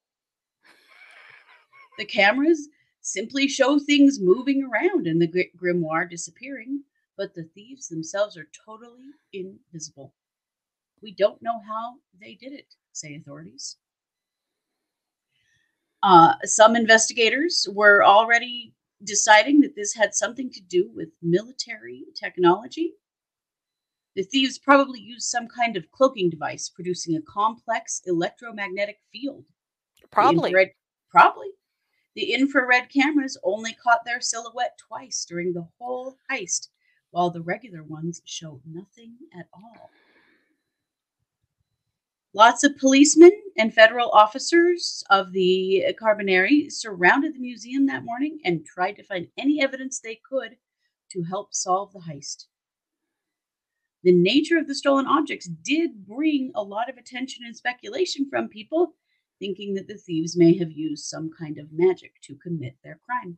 The 1.98 2.06
cameras 2.06 2.70
simply 3.02 3.48
show 3.48 3.80
things 3.80 4.20
moving 4.20 4.64
around 4.64 5.08
and 5.08 5.22
the 5.22 5.28
gri- 5.28 5.52
grimoire 5.58 6.10
disappearing, 6.10 6.84
but 7.18 7.34
the 7.34 7.44
thieves 7.44 7.88
themselves 7.88 8.38
are 8.38 8.50
totally 8.66 9.12
invisible. 9.34 10.14
We 11.02 11.14
don't 11.14 11.42
know 11.42 11.60
how 11.68 11.96
they 12.20 12.36
did 12.36 12.54
it, 12.54 12.76
say 12.92 13.16
authorities. 13.16 13.78
Uh, 16.04 16.34
some 16.44 16.76
investigators 16.76 17.68
were 17.74 18.04
already 18.04 18.74
deciding 19.04 19.62
that 19.62 19.76
this 19.76 19.94
had 19.94 20.14
something 20.14 20.50
to 20.52 20.62
do 20.62 20.90
with 20.94 21.10
military 21.22 22.06
technology. 22.16 22.94
The 24.16 24.24
thieves 24.24 24.58
probably 24.58 25.00
used 25.00 25.28
some 25.28 25.48
kind 25.48 25.78
of 25.78 25.92
cloaking 25.92 26.30
device 26.30 26.70
producing 26.70 27.16
a 27.16 27.22
complex 27.22 28.02
electromagnetic 28.06 29.00
field. 29.12 29.46
Probably. 30.12 30.50
infrared- 30.50 30.74
probably. 31.10 31.50
The 32.16 32.34
infrared 32.34 32.90
cameras 32.90 33.38
only 33.44 33.74
caught 33.74 34.04
their 34.04 34.22
silhouette 34.22 34.78
twice 34.80 35.24
during 35.26 35.54
the 35.54 35.68
whole 35.78 36.18
heist, 36.32 36.70
while 37.12 37.30
the 37.30 37.44
regular 37.44 37.84
ones 37.84 38.22
show 38.26 38.60
nothing 38.66 39.18
at 39.38 39.48
all. 39.54 39.92
Lots 42.34 42.64
of 42.64 42.78
policemen 42.78 43.32
and 43.58 43.74
federal 43.74 44.10
officers 44.12 45.04
of 45.10 45.32
the 45.32 45.86
Carbonari 46.00 46.72
surrounded 46.72 47.34
the 47.34 47.40
museum 47.40 47.86
that 47.88 48.04
morning 48.04 48.40
and 48.44 48.66
tried 48.66 48.94
to 48.94 49.04
find 49.04 49.28
any 49.38 49.62
evidence 49.62 50.00
they 50.00 50.20
could 50.30 50.58
to 51.12 51.24
help 51.24 51.54
solve 51.54 51.94
the 51.94 52.00
heist. 52.00 52.46
The 54.04 54.12
nature 54.12 54.58
of 54.58 54.68
the 54.68 54.76
stolen 54.76 55.08
objects 55.08 55.48
did 55.48 56.06
bring 56.06 56.52
a 56.54 56.62
lot 56.62 56.90
of 56.90 56.98
attention 56.98 57.44
and 57.46 57.56
speculation 57.56 58.30
from 58.30 58.50
people, 58.50 58.94
thinking 59.40 59.74
that 59.76 59.88
the 59.88 59.98
thieves 59.98 60.38
may 60.38 60.58
have 60.58 60.72
used 60.72 61.06
some 61.06 61.32
kind 61.38 61.58
of 61.58 61.72
magic 61.72 62.14
to 62.24 62.36
commit 62.36 62.76
their 62.84 63.00
crime. 63.06 63.38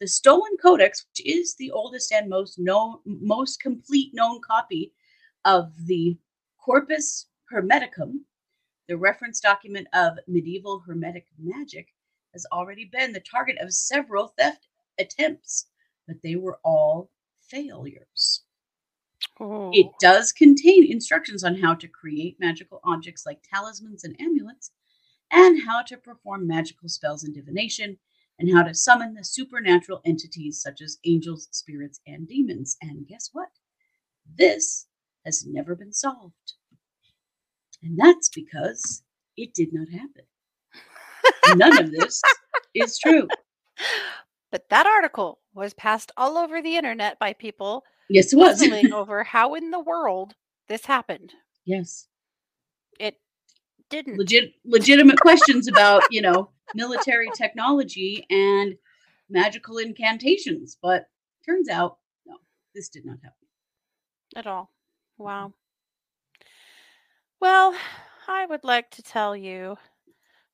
The 0.00 0.06
stolen 0.06 0.56
codex, 0.62 1.06
which 1.06 1.26
is 1.26 1.56
the 1.56 1.70
oldest 1.70 2.12
and 2.12 2.28
most 2.28 2.58
known, 2.58 2.98
most 3.04 3.60
complete 3.60 4.12
known 4.14 4.40
copy 4.46 4.92
of 5.44 5.72
the 5.86 6.18
Corpus 6.64 7.27
Hermeticum, 7.52 8.24
the 8.88 8.96
reference 8.96 9.40
document 9.40 9.88
of 9.92 10.18
medieval 10.26 10.80
Hermetic 10.80 11.26
magic, 11.38 11.94
has 12.32 12.46
already 12.52 12.84
been 12.84 13.12
the 13.12 13.20
target 13.20 13.56
of 13.58 13.72
several 13.72 14.28
theft 14.38 14.66
attempts, 14.98 15.66
but 16.06 16.22
they 16.22 16.36
were 16.36 16.58
all 16.62 17.10
failures. 17.40 18.44
Ooh. 19.40 19.70
It 19.72 19.86
oh. 19.86 19.94
does 20.00 20.32
contain 20.32 20.90
instructions 20.90 21.44
on 21.44 21.56
how 21.56 21.74
to 21.74 21.88
create 21.88 22.40
magical 22.40 22.80
objects 22.84 23.24
like 23.24 23.42
talismans 23.42 24.04
and 24.04 24.20
amulets, 24.20 24.70
and 25.30 25.62
how 25.66 25.82
to 25.82 25.96
perform 25.96 26.46
magical 26.46 26.88
spells 26.88 27.24
and 27.24 27.34
divination, 27.34 27.98
and 28.38 28.52
how 28.52 28.62
to 28.62 28.74
summon 28.74 29.14
the 29.14 29.24
supernatural 29.24 30.00
entities 30.04 30.60
such 30.60 30.80
as 30.80 30.98
angels, 31.04 31.48
spirits, 31.50 32.00
and 32.06 32.28
demons. 32.28 32.76
And 32.80 33.06
guess 33.06 33.30
what? 33.32 33.48
This 34.36 34.86
has 35.24 35.44
never 35.46 35.74
been 35.74 35.92
solved. 35.92 36.54
And 37.82 37.98
that's 37.98 38.28
because 38.28 39.02
it 39.36 39.54
did 39.54 39.72
not 39.72 39.88
happen. 39.88 40.24
None 41.56 41.78
of 41.84 41.92
this 41.92 42.20
is 42.74 42.98
true. 42.98 43.28
But 44.50 44.70
that 44.70 44.86
article 44.86 45.40
was 45.52 45.74
passed 45.74 46.10
all 46.16 46.38
over 46.38 46.62
the 46.62 46.76
internet 46.76 47.18
by 47.18 47.34
people 47.34 47.84
Yes, 48.08 48.32
it 48.32 48.36
was. 48.36 48.62
over 48.94 49.22
how 49.22 49.54
in 49.54 49.70
the 49.70 49.78
world 49.78 50.34
this 50.68 50.86
happened. 50.86 51.34
yes. 51.66 52.06
It 52.98 53.16
didn't. 53.90 54.16
legit 54.18 54.54
legitimate 54.64 55.20
questions 55.20 55.68
about 55.68 56.02
you 56.10 56.22
know 56.22 56.50
military 56.74 57.28
technology 57.36 58.24
and 58.30 58.74
magical 59.30 59.78
incantations 59.78 60.76
but 60.80 61.06
turns 61.46 61.68
out 61.68 61.98
no 62.26 62.36
this 62.74 62.88
did 62.88 63.04
not 63.04 63.18
happen 63.22 63.48
at 64.34 64.46
all. 64.46 64.70
Wow. 65.18 65.52
Well, 67.40 67.76
I 68.28 68.46
would 68.46 68.62
like 68.62 68.90
to 68.92 69.02
tell 69.02 69.34
you 69.34 69.78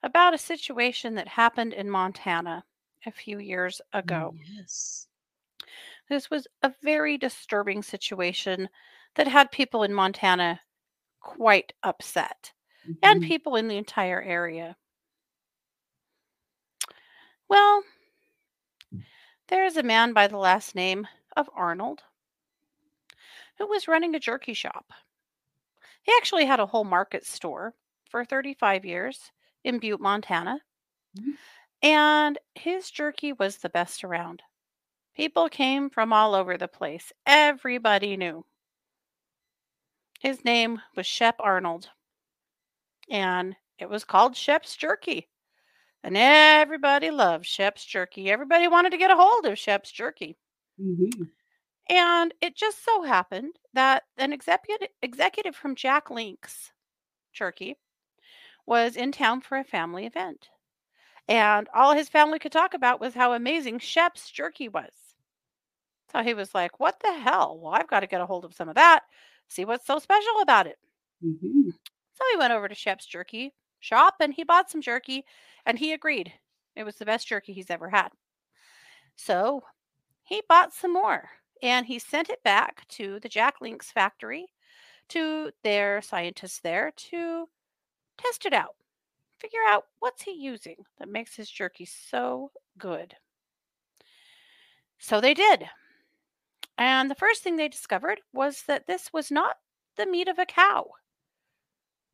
about 0.03 0.35
a 0.35 0.39
situation 0.39 1.17
that 1.17 1.29
happened 1.29 1.75
in 1.75 1.91
Montana 1.91 2.67
a 3.07 3.13
few 3.13 3.39
years 3.39 3.83
ago. 3.93 4.37
yes 4.47 5.09
This 6.09 6.31
was 6.31 6.49
a 6.63 6.71
very 6.81 7.19
disturbing 7.19 7.83
situation 7.83 8.71
that 9.17 9.29
had 9.29 9.53
people 9.53 9.83
in 9.83 9.93
Montana 9.93 10.63
quite 11.21 11.75
upset 11.83 12.55
and 13.03 13.21
Mhm. 13.21 13.23
people 13.23 13.57
in 13.57 13.69
the 13.69 13.79
entire 13.79 14.23
area. 14.23 14.77
Well, 17.49 17.85
there 19.49 19.65
is 19.65 19.79
a 19.79 19.83
man 19.83 20.13
by 20.13 20.27
the 20.27 20.37
last 20.37 20.75
name 20.75 21.09
of 21.35 21.49
Arnold 21.55 22.03
who 23.59 23.67
was 23.67 23.89
running 23.89 24.15
a 24.15 24.21
jerky 24.21 24.55
shop. 24.55 24.93
He 26.05 26.13
actually 26.17 26.45
had 26.47 26.61
a 26.61 26.67
whole 26.67 26.85
market 26.85 27.27
store 27.27 27.75
for 28.09 28.25
35 28.25 28.85
years 28.85 29.33
in 29.65 29.81
Butte, 29.81 30.01
Montana. 30.01 30.63
Mhm. 31.19 31.37
And 31.83 32.39
his 32.55 32.91
jerky 32.91 33.33
was 33.33 33.59
the 33.59 33.69
best 33.71 34.05
around. 34.05 34.43
People 35.15 35.49
came 35.49 35.91
from 35.91 36.13
all 36.13 36.35
over 36.35 36.57
the 36.59 36.69
place. 36.69 37.13
Everybody 37.27 38.17
knew. 38.17 38.47
His 40.21 40.45
name 40.45 40.83
was 40.97 41.07
Shep 41.07 41.37
Arnold. 41.39 41.91
And 43.09 43.57
it 43.79 43.89
was 43.89 44.05
called 44.05 44.37
Shep's 44.37 44.77
Jerky. 44.77 45.29
And 46.03 46.17
everybody 46.17 47.11
loved 47.11 47.47
Shep's 47.47 47.85
Jerky. 47.85 48.31
Everybody 48.31 48.69
wanted 48.69 48.91
to 48.91 48.99
get 48.99 49.11
a 49.11 49.17
hold 49.17 49.47
of 49.47 49.59
Shep's 49.59 49.91
Jerky. 49.93 50.37
Mhm. 50.79 51.31
And 51.89 52.35
it 52.41 52.57
just 52.57 52.83
so 52.85 53.03
happened 53.03 53.59
that 53.75 54.05
an 54.17 54.33
executive 54.33 54.89
executive 55.03 55.55
from 55.57 55.77
Jack 55.77 56.11
Link's 56.11 56.73
Jerky 57.33 57.79
was 58.67 58.97
in 58.97 59.13
town 59.13 59.41
for 59.43 59.59
a 59.59 59.65
family 59.65 60.07
event. 60.07 60.51
And 61.29 61.69
all 61.75 61.95
his 61.95 62.09
family 62.09 62.39
could 62.39 62.53
talk 62.53 62.75
about 62.75 63.01
was 63.01 63.15
how 63.15 63.33
amazing 63.35 63.81
Shep's 63.81 64.31
jerky 64.31 64.69
was. 64.69 65.17
So 66.11 66.23
he 66.23 66.33
was 66.33 66.55
like, 66.55 66.81
What 66.81 67.01
the 67.01 67.13
hell? 67.13 67.59
Well, 67.59 67.75
I've 67.75 67.89
got 67.89 68.01
to 68.01 68.07
get 68.07 68.23
a 68.23 68.27
hold 68.27 68.47
of 68.47 68.55
some 68.55 68.71
of 68.71 68.75
that, 68.77 69.05
see 69.49 69.67
what's 69.67 69.85
so 69.87 69.99
special 69.99 70.41
about 70.41 70.67
it. 70.67 70.79
hmm 71.21 71.71
So 72.15 72.25
he 72.33 72.39
went 72.39 72.53
over 72.53 72.67
to 72.67 72.75
Shep's 72.75 73.07
jerky 73.07 73.55
shop 73.79 74.17
and 74.19 74.35
he 74.35 74.43
bought 74.43 74.69
some 74.71 74.81
jerky 74.81 75.25
and 75.65 75.79
he 75.79 75.93
agreed 75.93 76.33
it 76.75 76.83
was 76.85 76.97
the 76.97 77.05
best 77.05 77.29
jerky 77.29 77.53
he's 77.53 77.71
ever 77.71 77.91
had. 77.91 78.11
So 79.17 79.65
he 80.25 80.43
bought 80.49 80.73
some 80.73 80.93
more 80.93 81.31
and 81.63 81.87
he 81.87 81.99
sent 81.99 82.31
it 82.31 82.43
back 82.43 82.87
to 82.89 83.21
the 83.21 83.29
Jack 83.29 83.61
Links 83.61 83.91
factory 83.93 84.49
to 85.11 85.53
their 85.65 86.03
scientists 86.03 86.61
there 86.61 86.93
to 86.93 87.51
test 88.19 88.47
it 88.47 88.55
out, 88.55 88.77
figure 89.41 89.65
out 89.67 89.89
what's 90.01 90.23
he 90.23 90.33
using 90.33 90.87
that 90.99 91.09
makes 91.09 91.37
his 91.37 91.51
jerky 91.51 91.87
so 91.87 92.53
good. 92.79 93.17
So 94.99 95.21
they 95.21 95.35
did. 95.35 95.71
And 96.79 97.11
the 97.11 97.17
first 97.17 97.43
thing 97.43 97.57
they 97.57 97.67
discovered 97.67 98.21
was 98.33 98.63
that 98.67 98.87
this 98.87 99.13
was 99.13 99.29
not 99.29 99.59
the 99.97 100.07
meat 100.07 100.29
of 100.29 100.39
a 100.39 100.47
cow, 100.47 100.93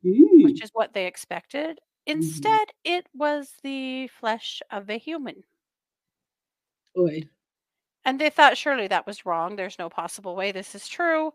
Mm. 0.03 0.41
which 0.41 0.61
is 0.61 0.69
what 0.73 0.93
they 0.93 1.07
expected. 1.07 1.79
Mhm. 2.13 2.59
Instead, 2.59 2.73
it 2.83 3.07
was 3.13 3.55
the 3.63 4.07
flesh 4.07 4.61
of 4.69 4.89
a 4.89 4.97
human. 4.97 5.43
Boy. 6.95 7.29
And 8.03 8.19
they 8.19 8.29
thought 8.29 8.57
surely 8.57 8.87
that 8.87 9.05
was 9.05 9.25
wrong. 9.25 9.55
There's 9.55 9.79
no 9.79 9.89
possible 9.89 10.35
way 10.35 10.51
this 10.51 10.73
is 10.73 10.87
true. 10.87 11.33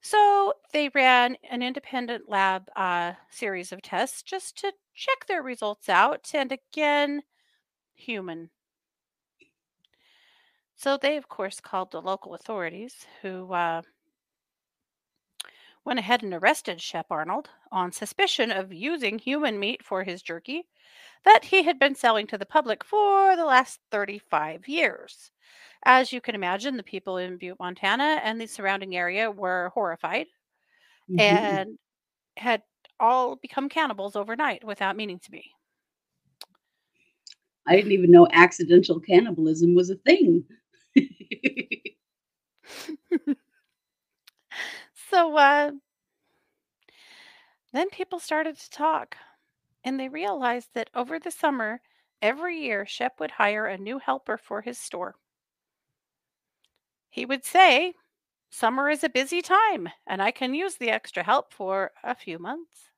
So 0.00 0.54
they 0.72 0.90
ran 0.90 1.36
an 1.50 1.62
independent 1.62 2.28
lab 2.28 2.68
uh, 2.76 3.14
series 3.30 3.72
of 3.72 3.82
tests 3.82 4.22
just 4.22 4.56
to 4.58 4.72
check 4.94 5.26
their 5.26 5.42
results 5.42 5.88
out. 5.88 6.30
And 6.34 6.52
again, 6.52 7.22
human. 7.94 8.50
So 10.76 10.98
they, 10.98 11.16
of 11.16 11.28
course, 11.28 11.60
called 11.60 11.90
the 11.90 12.02
local 12.02 12.34
authorities 12.34 13.06
who 13.22 13.52
uh, 13.52 13.82
went 15.86 15.98
ahead 16.00 16.22
and 16.24 16.34
arrested 16.34 16.80
Shep 16.80 17.06
Arnold 17.10 17.48
on 17.70 17.92
suspicion 17.92 18.50
of 18.50 18.72
using 18.72 19.18
human 19.18 19.58
meat 19.58 19.84
for 19.84 20.02
his 20.04 20.20
jerky 20.20 20.66
that 21.24 21.44
he 21.44 21.62
had 21.62 21.78
been 21.78 21.94
selling 21.94 22.26
to 22.26 22.36
the 22.36 22.44
public 22.44 22.84
for 22.84 23.36
the 23.36 23.44
last 23.44 23.80
35 23.92 24.66
years. 24.68 25.30
As 25.84 26.12
you 26.12 26.20
can 26.20 26.34
imagine, 26.34 26.76
the 26.76 26.82
people 26.82 27.18
in 27.18 27.38
Butte, 27.38 27.58
Montana 27.60 28.20
and 28.24 28.40
the 28.40 28.46
surrounding 28.46 28.96
area 28.96 29.30
were 29.30 29.70
horrified 29.74 30.26
Mhm. 31.08 31.20
and 31.20 31.78
had 32.36 32.62
all 32.98 33.36
become 33.36 33.68
cannibals 33.68 34.16
overnight 34.16 34.64
without 34.64 34.96
meaning 34.96 35.20
to 35.20 35.30
be. 35.30 35.52
I 37.66 37.76
didn't 37.76 37.92
even 37.92 38.10
know 38.10 38.26
accidental 38.32 39.00
cannibalism 39.00 39.74
was 39.74 39.90
a 39.90 39.96
thing. 39.96 40.44
So 45.08 45.36
uh, 45.38 45.72
then 47.72 47.90
people 47.90 48.18
started 48.18 48.58
to 48.58 48.70
talk, 48.70 49.16
and 49.84 50.00
they 50.00 50.08
realized 50.08 50.74
that 50.74 50.90
over 50.94 51.18
the 51.20 51.30
summer, 51.30 51.80
every 52.20 52.58
year, 52.58 52.84
Shep 52.84 53.20
would 53.20 53.32
hire 53.32 53.66
a 53.66 53.78
new 53.78 53.98
helper 54.00 54.36
for 54.36 54.62
his 54.62 54.78
store. 54.78 55.16
He 57.10 57.26
would 57.26 57.44
say, 57.44 57.94
Summer 58.50 58.90
is 58.90 59.04
a 59.04 59.08
busy 59.08 59.42
time, 59.42 59.90
and 60.06 60.22
I 60.22 60.30
can 60.32 60.54
use 60.54 60.76
the 60.76 60.90
extra 60.90 61.22
help 61.22 61.52
for 61.52 61.92
a 62.02 62.14
few 62.14 62.38
months. 62.38 62.90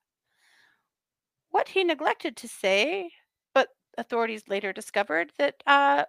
What 1.50 1.68
he 1.68 1.84
neglected 1.84 2.38
to 2.38 2.48
say, 2.48 3.12
but 3.52 3.76
authorities 3.98 4.48
later 4.48 4.72
discovered 4.72 5.32
that 5.36 5.62
uh, 5.66 6.06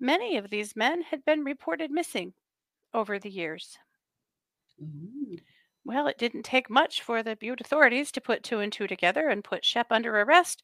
many 0.00 0.36
of 0.36 0.50
these 0.50 0.76
men 0.76 1.02
had 1.02 1.24
been 1.24 1.44
reported 1.44 1.90
missing 1.90 2.34
over 2.94 3.18
the 3.18 3.30
years. 3.30 3.78
Ooh. 4.80 5.36
Well, 5.84 6.06
it 6.06 6.18
didn't 6.18 6.42
take 6.42 6.68
much 6.68 7.02
for 7.02 7.22
the 7.22 7.36
Butte 7.36 7.60
authorities 7.60 8.12
to 8.12 8.20
put 8.20 8.42
two 8.42 8.60
and 8.60 8.72
two 8.72 8.86
together 8.86 9.28
and 9.28 9.42
put 9.42 9.64
Shep 9.64 9.86
under 9.90 10.20
arrest 10.20 10.62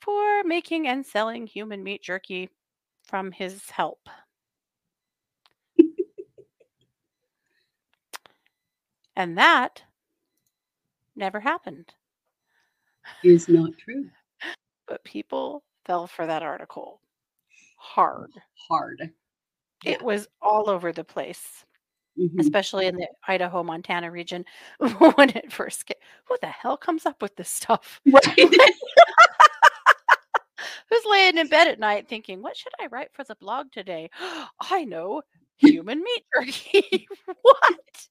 for 0.00 0.44
making 0.44 0.86
and 0.86 1.04
selling 1.04 1.46
human 1.46 1.82
meat 1.82 2.02
jerky 2.02 2.50
from 3.04 3.32
his 3.32 3.68
help. 3.70 4.08
and 9.16 9.36
that 9.36 9.82
never 11.16 11.40
happened. 11.40 11.92
Is 13.24 13.48
not 13.48 13.70
true. 13.78 14.08
But 14.86 15.04
people 15.04 15.62
fell 15.84 16.08
for 16.08 16.26
that 16.26 16.42
article 16.42 17.00
hard. 17.80 18.32
Hard. 18.68 19.10
Yeah. 19.82 19.92
It 19.92 20.02
was 20.02 20.28
all 20.42 20.68
over 20.68 20.92
the 20.92 21.04
place, 21.04 21.64
Mhm. 22.20 22.38
especially 22.40 22.86
in 22.86 22.96
the 22.96 23.08
Idaho, 23.26 23.62
Montana 23.62 24.10
region 24.10 24.44
when 25.16 25.30
it 25.30 25.50
first 25.52 25.86
came. 25.86 25.96
Who 26.26 26.36
the 26.42 26.48
hell 26.48 26.76
comes 26.76 27.06
up 27.06 27.22
with 27.22 27.36
this 27.36 27.48
stuff? 27.50 28.00
Right. 28.12 28.36
Who's 30.90 31.04
laying 31.08 31.38
in 31.38 31.48
bed 31.48 31.68
at 31.68 31.78
night 31.78 32.08
thinking, 32.08 32.42
what 32.42 32.56
should 32.56 32.72
I 32.80 32.86
write 32.86 33.12
for 33.14 33.24
the 33.24 33.36
blog 33.36 33.72
today? 33.72 34.10
I 34.60 34.84
know, 34.84 35.22
human 35.56 36.02
meat 36.02 36.24
jerky. 36.34 37.06
what? 37.42 38.08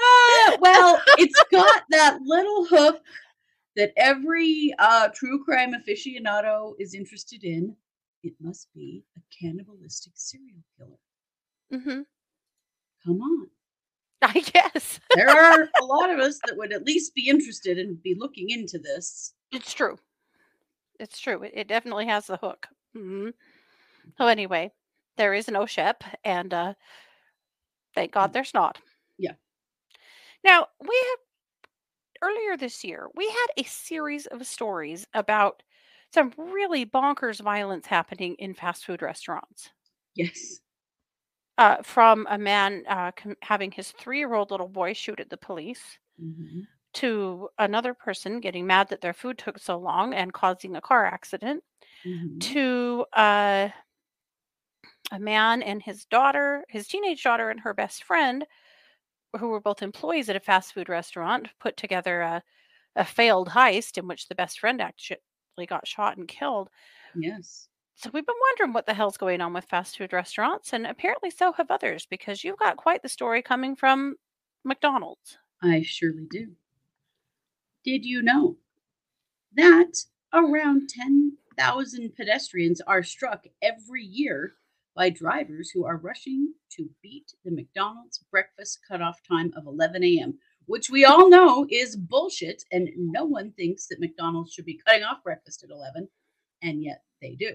Ah, 0.00 0.56
well, 0.60 1.00
it's 1.18 1.42
got 1.50 1.82
that 1.90 2.18
little 2.22 2.64
hook 2.66 3.02
that 3.76 3.92
every 3.96 4.74
uh, 4.78 5.08
true 5.14 5.44
crime 5.44 5.74
aficionado 5.74 6.74
is 6.78 6.94
interested 6.94 7.44
in. 7.44 7.76
It 8.22 8.34
must 8.40 8.68
be 8.74 9.04
a 9.16 9.20
cannibalistic 9.36 10.12
serial 10.14 10.62
killer. 10.76 11.82
hmm 11.82 12.02
Come 13.04 13.20
on. 13.22 13.46
I 14.22 14.40
guess 14.40 15.00
There 15.14 15.30
are 15.30 15.68
a 15.80 15.84
lot 15.84 16.10
of 16.10 16.18
us 16.18 16.38
that 16.46 16.54
would 16.58 16.72
at 16.72 16.84
least 16.84 17.14
be 17.14 17.28
interested 17.28 17.78
and 17.78 18.02
be 18.02 18.14
looking 18.18 18.50
into 18.50 18.78
this. 18.78 19.32
it's 19.52 19.72
true. 19.72 19.98
It's 20.98 21.18
true. 21.18 21.42
It, 21.42 21.52
it 21.54 21.68
definitely 21.68 22.06
has 22.06 22.26
the 22.26 22.36
hook. 22.36 22.68
hmm 22.94 23.30
So 24.18 24.26
anyway, 24.26 24.70
there 25.16 25.32
is 25.32 25.48
no 25.48 25.64
Shep, 25.64 26.04
and 26.24 26.52
uh, 26.52 26.74
thank 27.94 28.12
God 28.12 28.32
there's 28.34 28.52
not. 28.52 28.78
Yeah. 29.18 29.32
Now 30.44 30.66
we 30.80 31.04
have 31.08 31.18
earlier 32.22 32.56
this 32.58 32.84
year 32.84 33.08
we 33.14 33.26
had 33.26 33.46
a 33.56 33.62
series 33.64 34.26
of 34.26 34.46
stories 34.46 35.06
about 35.14 35.62
some 36.12 36.32
really 36.38 36.86
bonkers 36.86 37.40
violence 37.40 37.86
happening 37.86 38.34
in 38.36 38.54
fast 38.54 38.84
food 38.84 39.02
restaurants. 39.02 39.70
Yes. 40.14 40.60
Uh, 41.58 41.82
from 41.82 42.26
a 42.30 42.38
man 42.38 42.84
uh, 42.88 43.12
com- 43.12 43.36
having 43.42 43.70
his 43.70 43.90
three-year-old 43.92 44.50
little 44.50 44.68
boy 44.68 44.94
shoot 44.94 45.20
at 45.20 45.28
the 45.28 45.36
police, 45.36 45.98
Mhm. 46.18 46.68
to 46.94 47.48
another 47.58 47.94
person 47.94 48.40
getting 48.40 48.66
mad 48.66 48.88
that 48.88 49.00
their 49.00 49.14
food 49.14 49.38
took 49.38 49.58
so 49.58 49.78
long 49.78 50.14
and 50.14 50.32
causing 50.32 50.76
a 50.76 50.80
car 50.80 51.06
accident, 51.06 51.64
Mhm. 52.04 52.40
to 52.40 53.06
uh, 53.14 53.70
a 55.12 55.18
man 55.18 55.62
and 55.62 55.82
his 55.82 56.04
daughter, 56.06 56.64
his 56.68 56.86
teenage 56.88 57.22
daughter, 57.22 57.50
and 57.50 57.60
her 57.60 57.74
best 57.74 58.04
friend, 58.04 58.46
who 59.38 59.48
were 59.48 59.60
both 59.60 59.82
employees 59.82 60.28
at 60.30 60.36
a 60.36 60.40
fast 60.40 60.72
food 60.74 60.88
restaurant, 60.88 61.50
put 61.60 61.76
together 61.76 62.22
a, 62.22 62.42
a 62.96 63.04
failed 63.04 63.50
heist 63.50 63.98
in 63.98 64.08
which 64.08 64.28
the 64.28 64.36
best 64.36 64.60
friend 64.60 64.80
got 65.66 65.86
shot 65.86 66.16
and 66.16 66.28
killed. 66.28 66.68
Yes. 67.14 67.68
So 67.94 68.10
we've 68.14 68.26
been 68.26 68.34
wondering 68.50 68.72
what 68.72 68.86
the 68.86 68.94
hell's 68.94 69.18
going 69.18 69.40
on 69.40 69.52
with 69.52 69.66
fast 69.66 69.98
food 69.98 70.12
restaurants, 70.12 70.72
and 70.72 70.86
apparently 70.86 71.30
so 71.30 71.52
have 71.52 71.70
others, 71.70 72.06
because 72.08 72.42
you've 72.42 72.58
got 72.58 72.78
quite 72.78 73.02
the 73.02 73.08
story 73.08 73.42
coming 73.42 73.76
from 73.76 74.16
McDonald's. 74.64 75.36
I 75.62 75.82
surely 75.82 76.26
do. 76.30 76.52
Did 77.84 78.06
you 78.06 78.22
know 78.22 78.56
that 79.54 80.04
around 80.32 80.88
10,000 80.88 82.14
pedestrians 82.16 82.80
are 82.86 83.02
struck 83.02 83.44
every 83.60 84.04
year 84.04 84.54
by 84.94 85.10
drivers 85.10 85.70
who 85.70 85.84
are 85.84 85.96
rushing 85.96 86.54
to 86.70 86.88
beat 87.02 87.34
the 87.44 87.50
McDonald's 87.50 88.24
breakfast 88.30 88.80
cutoff 88.88 89.20
time 89.26 89.52
of 89.56 89.66
11 89.66 90.02
a.m., 90.04 90.38
which 90.66 90.90
we 90.90 91.04
all 91.04 91.28
know 91.28 91.66
is 91.70 91.96
bullshit, 91.96 92.64
and 92.72 92.88
no 92.96 93.24
one 93.24 93.52
thinks 93.52 93.86
that 93.86 94.00
McDonald's 94.00 94.52
should 94.52 94.64
be 94.64 94.80
cutting 94.86 95.02
off 95.04 95.22
breakfast 95.22 95.64
at 95.64 95.70
11, 95.70 96.08
and 96.62 96.82
yet 96.82 97.02
they 97.20 97.34
do. 97.34 97.52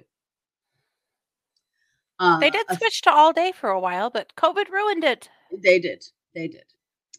Uh, 2.20 2.40
They 2.40 2.50
did 2.50 2.66
a 2.70 2.76
switch 2.76 3.02
to 3.04 3.12
all 3.12 3.34
day 3.34 3.52
for 3.52 3.70
a 3.70 3.80
while, 3.80 4.10
but 4.10 4.34
COVID 4.36 4.70
ruined 4.70 5.04
it. 5.04 5.30
They 5.52 5.80
did. 5.80 6.06
They 6.34 6.48
did. 6.48 6.66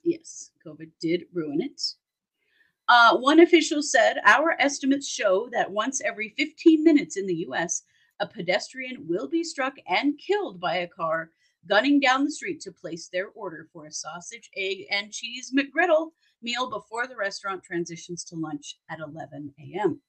Yes, 0.04 0.50
COVID 0.66 0.90
did 1.00 1.24
ruin 1.32 1.60
it. 1.60 1.80
Uh, 2.88 3.16
one 3.16 3.40
official 3.40 3.82
said 3.82 4.18
our 4.24 4.54
estimates 4.60 5.08
show 5.08 5.48
that 5.52 5.70
once 5.70 6.00
every 6.02 6.32
15 6.38 6.84
minutes 6.84 7.16
in 7.16 7.26
the 7.26 7.46
US, 7.48 7.82
a 8.20 8.26
pedestrian 8.26 9.06
will 9.08 9.28
be 9.28 9.42
struck 9.44 9.74
and 9.88 10.18
killed 10.18 10.60
by 10.60 10.76
a 10.76 10.86
car 10.86 11.30
gunning 11.68 12.00
down 12.00 12.24
the 12.24 12.30
street 12.30 12.60
to 12.60 12.72
place 12.72 13.08
their 13.08 13.28
order 13.28 13.68
for 13.72 13.86
a 13.86 13.92
sausage, 13.92 14.50
egg, 14.56 14.86
and 14.90 15.12
cheese 15.12 15.52
McGriddle 15.56 16.10
meal 16.42 16.70
before 16.70 17.06
the 17.06 17.16
restaurant 17.16 17.62
transitions 17.62 18.24
to 18.24 18.36
lunch 18.36 18.78
at 18.90 19.00
11 19.00 19.52
a.m. 19.60 20.00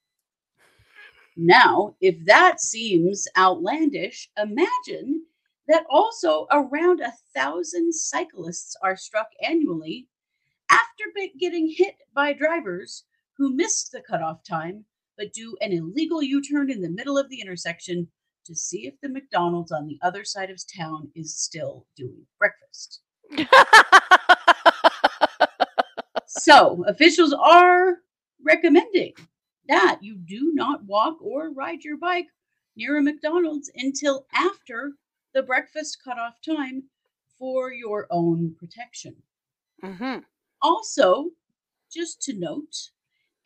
Now, 1.36 1.96
if 2.02 2.24
that 2.26 2.60
seems 2.62 3.28
outlandish, 3.38 4.30
imagine 4.38 5.24
that 5.67 5.86
also 5.89 6.48
around 6.52 7.02
a 7.02 7.13
thousand 7.36 7.93
cyclists 7.93 8.76
are 8.82 8.98
struck 8.98 9.28
annually 9.43 10.08
after 10.72 11.04
getting 11.39 11.70
hit 11.70 11.96
by 12.13 12.34
drivers 12.34 13.04
who 13.38 13.54
missed 13.54 13.91
the 13.91 14.02
cutoff 14.02 14.43
time 14.43 14.86
but 15.17 15.34
do 15.34 15.58
an 15.62 15.74
illegal 15.74 16.22
U 16.22 16.41
turn 16.41 16.70
in 16.70 16.82
the 16.82 16.89
middle 16.89 17.17
of 17.17 17.30
the 17.30 17.41
intersection 17.41 18.08
to 18.48 18.56
see 18.56 18.88
if 18.88 19.00
the 19.02 19.10
McDonald's 19.10 19.72
on 19.72 19.86
the 19.86 20.00
other 20.02 20.24
side 20.24 20.50
of 20.50 20.60
town 20.76 21.10
is 21.16 21.38
still 21.38 21.86
doing 21.96 22.26
breakfast. 22.40 23.02
so, 26.26 26.84
officials 26.88 27.34
are 27.34 27.98
recommending 28.44 29.14
that 29.68 30.00
you 30.02 30.16
do 30.16 30.52
not 30.54 30.84
walk 30.86 31.18
or 31.22 31.52
ride 31.52 31.84
your 31.84 31.98
bike 31.98 32.28
near 32.76 32.98
a 32.98 33.04
McDonald's 33.04 33.70
until 33.76 34.26
after 34.34 34.94
the 35.34 35.44
breakfast 35.44 35.98
cutoff 36.04 36.36
time 36.42 36.84
for 37.38 37.72
your 37.72 38.08
own 38.10 38.56
protection. 38.58 39.16
hmm 39.84 40.18
Also, 40.62 41.32
just 41.94 42.22
to 42.24 42.34
note, 42.34 42.92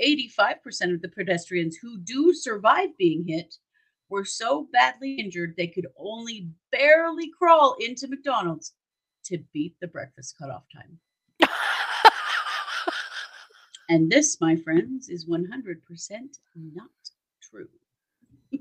85% 0.02 0.94
of 0.94 1.02
the 1.02 1.10
pedestrians 1.10 1.78
who 1.78 1.98
do 2.00 2.34
survive 2.34 2.98
being 2.98 3.26
hit 3.28 3.56
were 4.12 4.26
so 4.26 4.67
badly 4.71 5.13
injured 5.15 5.56
they 5.58 5.67
could 5.67 5.88
only 5.97 6.50
barely 6.71 7.32
crawl 7.38 7.76
into 7.80 8.08
McDonald's 8.08 8.74
to 9.24 9.39
beat 9.54 9.76
the 9.82 9.88
breakfast 9.88 10.36
cutoff 10.38 10.63
time. 10.71 11.00
And 13.91 14.10
this, 14.10 14.39
my 14.39 14.56
friends, 14.56 15.10
is 15.10 15.28
100% 15.28 15.50
not 16.56 16.88
true. 17.41 17.67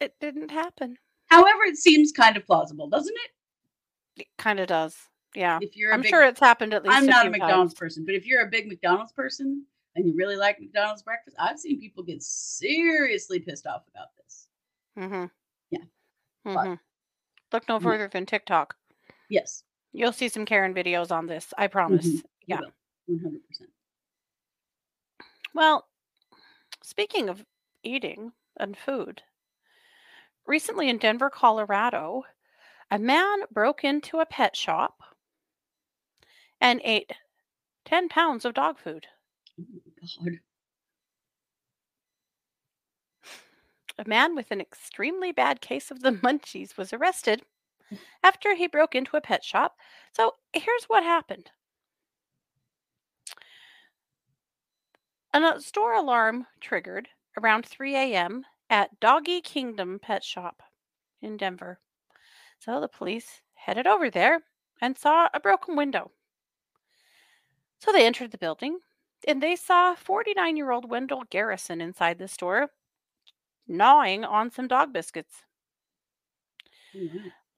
it 0.00 0.14
didn't 0.20 0.50
happen. 0.50 0.98
However, 1.28 1.62
it 1.62 1.78
seems 1.78 2.12
kind 2.12 2.36
of 2.36 2.44
plausible, 2.44 2.86
doesn't 2.86 3.14
it? 3.14 4.20
It 4.20 4.26
kind 4.36 4.60
of 4.60 4.66
does. 4.66 4.94
Yeah. 5.34 5.58
If 5.62 5.74
you're 5.74 5.94
I'm 5.94 6.02
big, 6.02 6.10
sure 6.10 6.22
it's 6.22 6.38
happened 6.38 6.74
at 6.74 6.84
least 6.84 6.94
I'm 6.94 7.04
a 7.04 7.06
not 7.06 7.26
a 7.26 7.30
McDonald's 7.30 7.72
times. 7.72 7.78
person, 7.78 8.04
but 8.04 8.14
if 8.14 8.26
you're 8.26 8.42
a 8.42 8.50
big 8.50 8.68
McDonald's 8.68 9.12
person 9.12 9.64
and 9.94 10.06
you 10.06 10.14
really 10.14 10.36
like 10.36 10.60
McDonald's 10.60 11.02
breakfast, 11.02 11.34
I've 11.40 11.58
seen 11.58 11.80
people 11.80 12.02
get 12.02 12.22
seriously 12.22 13.38
pissed 13.38 13.66
off 13.66 13.84
about 13.90 14.08
this. 14.22 14.45
Mm-hmm. 14.98 15.24
Yeah. 15.70 15.78
Mm-hmm. 16.46 16.74
Look 17.52 17.68
no 17.68 17.78
further 17.80 18.08
than 18.08 18.26
TikTok. 18.26 18.76
Yes, 19.28 19.62
You'll 19.92 20.12
see 20.12 20.28
some 20.28 20.44
Karen 20.44 20.74
videos 20.74 21.10
on 21.10 21.26
this. 21.26 21.52
I 21.56 21.66
promise. 21.68 22.06
Mhm. 22.06 22.24
Yeah. 22.46 22.60
100%. 23.08 23.40
Well, 25.54 25.88
speaking 26.82 27.28
of 27.28 27.44
eating 27.82 28.32
and 28.58 28.76
food, 28.76 29.22
recently 30.46 30.88
in 30.90 30.98
Denver, 30.98 31.30
Colorado, 31.30 32.24
a 32.90 32.98
man 32.98 33.40
broke 33.50 33.84
into 33.84 34.20
a 34.20 34.26
pet 34.26 34.54
shop 34.54 35.00
and 36.60 36.80
ate 36.84 37.12
10 37.84 38.08
pounds 38.08 38.44
of 38.44 38.54
dog 38.54 38.78
food. 38.78 39.06
Oh 39.58 39.64
my 39.72 40.30
God. 40.30 40.38
A 43.98 44.08
man 44.08 44.34
with 44.34 44.50
an 44.50 44.60
extremely 44.60 45.32
bad 45.32 45.60
case 45.60 45.90
of 45.90 46.02
the 46.02 46.12
munchies 46.24 46.76
was 46.76 46.92
arrested 46.92 47.42
after 48.22 48.54
he 48.54 48.66
broke 48.66 48.94
into 48.94 49.16
a 49.16 49.20
pet 49.20 49.44
shop. 49.44 49.76
So 50.12 50.34
here's 50.52 50.84
what 50.84 51.02
happened. 51.02 51.50
A 55.32 55.38
uh, 55.38 55.60
store 55.60 55.94
alarm 55.94 56.46
triggered 56.60 57.08
around 57.38 57.66
3 57.66 57.94
a.m. 57.94 58.46
at 58.70 58.98
Doggy 59.00 59.42
Kingdom 59.42 59.98
Pet 60.00 60.24
Shop 60.24 60.62
in 61.20 61.36
Denver. 61.36 61.78
So 62.58 62.80
the 62.80 62.88
police 62.88 63.42
headed 63.54 63.86
over 63.86 64.10
there 64.10 64.40
and 64.80 64.96
saw 64.96 65.28
a 65.34 65.40
broken 65.40 65.76
window. 65.76 66.10
So 67.78 67.92
they 67.92 68.06
entered 68.06 68.30
the 68.30 68.38
building 68.38 68.78
and 69.28 69.42
they 69.42 69.56
saw 69.56 69.94
49 69.94 70.56
year 70.56 70.70
old 70.70 70.88
Wendell 70.88 71.24
Garrison 71.28 71.80
inside 71.80 72.18
the 72.18 72.28
store 72.28 72.70
gnawing 73.68 74.24
on 74.24 74.50
some 74.50 74.68
dog 74.68 74.92
biscuits. 74.92 75.42
Wow. 76.94 77.08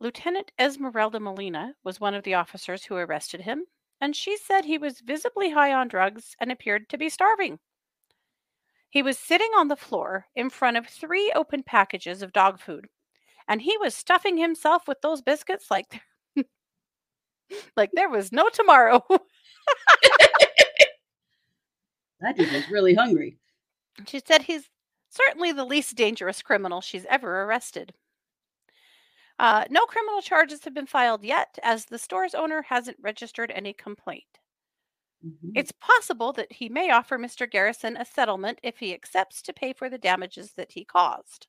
Lieutenant 0.01 0.53
Esmeralda 0.59 1.19
Molina 1.21 1.75
was 1.85 2.01
one 2.01 2.15
of 2.15 2.23
the 2.25 2.35
officers 2.35 2.85
who 2.85 2.95
arrested 2.95 3.41
him, 3.41 3.65
and 4.01 4.15
she 4.15 4.37
said 4.37 4.65
he 4.65 4.79
was 4.79 5.01
visibly 5.01 5.51
high 5.51 5.73
on 5.73 5.89
drugs 5.89 6.37
and 6.41 6.53
appeared 6.53 6.89
to 6.89 6.99
be 6.99 7.09
starving. 7.09 7.59
He 8.91 9.03
was 9.03 9.19
sitting 9.19 9.51
on 9.57 9.69
the 9.69 9.77
floor 9.77 10.27
in 10.35 10.51
front 10.51 10.77
of 10.77 10.87
three 10.87 11.33
open 11.35 11.63
packages 11.63 12.23
of 12.23 12.33
dog 12.33 12.61
food, 12.61 12.87
and 13.49 13.61
he 13.63 13.77
was 13.79 13.95
stuffing 13.95 14.37
himself 14.37 14.87
with 14.89 15.01
those 15.03 15.21
biscuits 15.21 15.71
like 15.71 16.01
like 17.77 17.91
there 17.93 18.09
was 18.09 18.33
no 18.33 18.49
tomorrow. 18.49 19.05
That 22.21 22.37
dude 22.37 22.53
was 22.53 22.69
really 22.69 22.95
hungry. 22.95 23.39
she 24.07 24.21
said 24.27 24.43
he's 24.43 24.69
certainly 25.19 25.53
the 25.53 25.65
least 25.65 25.97
dangerous 25.97 26.43
criminal 26.43 26.81
she's 26.81 27.05
ever 27.07 27.43
arrested. 27.43 27.95
Uh, 29.39 29.65
no 29.69 29.85
criminal 29.87 30.23
charges 30.23 30.63
have 30.65 30.73
been 30.75 30.87
filed 30.87 31.25
yet, 31.25 31.59
as 31.65 31.87
the 31.87 31.99
store's 31.99 32.35
owner 32.37 32.63
hasn't 32.63 32.99
registered 33.01 33.51
any 33.51 33.73
complaint. 33.73 34.39
Mhm. 35.23 35.55
It's 35.55 35.73
possible 35.73 36.33
that 36.33 36.53
he 36.53 36.71
may 36.71 36.91
offer 36.91 37.19
Mr. 37.19 37.47
Garrison 37.47 37.99
a 37.99 38.07
settlement 38.07 38.61
if 38.63 38.79
he 38.79 38.95
accepts 38.95 39.43
to 39.43 39.53
pay 39.53 39.75
for 39.75 39.91
the 39.91 39.99
damages 39.99 40.55
that 40.55 40.73
he 40.73 40.87
caused. 40.87 41.49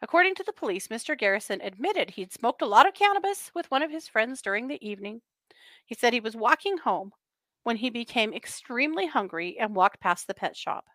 According 0.00 0.36
to 0.36 0.44
the 0.44 0.52
police, 0.52 0.86
Mr. 0.86 1.16
Garrison 1.16 1.60
admitted 1.60 2.10
he'd 2.10 2.30
smoked 2.32 2.62
a 2.62 2.66
lot 2.66 2.86
of 2.86 2.94
cannabis 2.94 3.52
with 3.56 3.72
one 3.72 3.82
of 3.82 3.90
his 3.90 4.06
friends 4.06 4.40
during 4.40 4.68
the 4.68 4.78
evening. 4.88 5.22
He 5.86 5.94
said 5.94 6.12
he 6.12 6.20
was 6.20 6.36
walking 6.36 6.78
home 6.78 7.14
when 7.64 7.78
he 7.78 7.90
became 7.90 8.34
extremely 8.34 9.06
hungry 9.08 9.58
and 9.58 9.76
walked 9.76 10.00
past 10.00 10.26
the 10.28 10.34
pet 10.34 10.56
shop. 10.56 10.88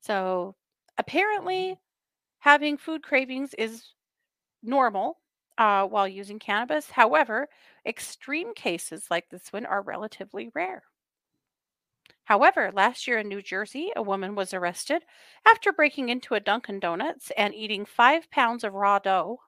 So 0.00 0.56
apparently, 0.96 1.78
having 2.40 2.78
food 2.78 3.02
cravings 3.02 3.54
is 3.54 3.94
normal 4.62 5.20
uh, 5.58 5.86
while 5.86 6.08
using 6.08 6.38
cannabis. 6.38 6.90
However, 6.92 7.48
extreme 7.86 8.54
cases 8.54 9.10
like 9.10 9.30
this 9.30 9.52
one 9.52 9.66
are 9.66 9.82
relatively 9.82 10.50
rare. 10.54 10.84
However, 12.24 12.70
last 12.72 13.06
year 13.06 13.16
in 13.20 13.28
New 13.28 13.40
Jersey, 13.40 13.90
a 13.96 14.02
woman 14.02 14.34
was 14.34 14.52
arrested 14.52 15.06
after 15.46 15.72
breaking 15.72 16.10
into 16.10 16.34
a 16.34 16.40
Dunkin' 16.40 16.78
Donuts 16.78 17.30
and 17.38 17.54
eating 17.54 17.86
five 17.86 18.30
pounds 18.30 18.64
of 18.64 18.74
raw 18.74 18.98
dough. 18.98 19.40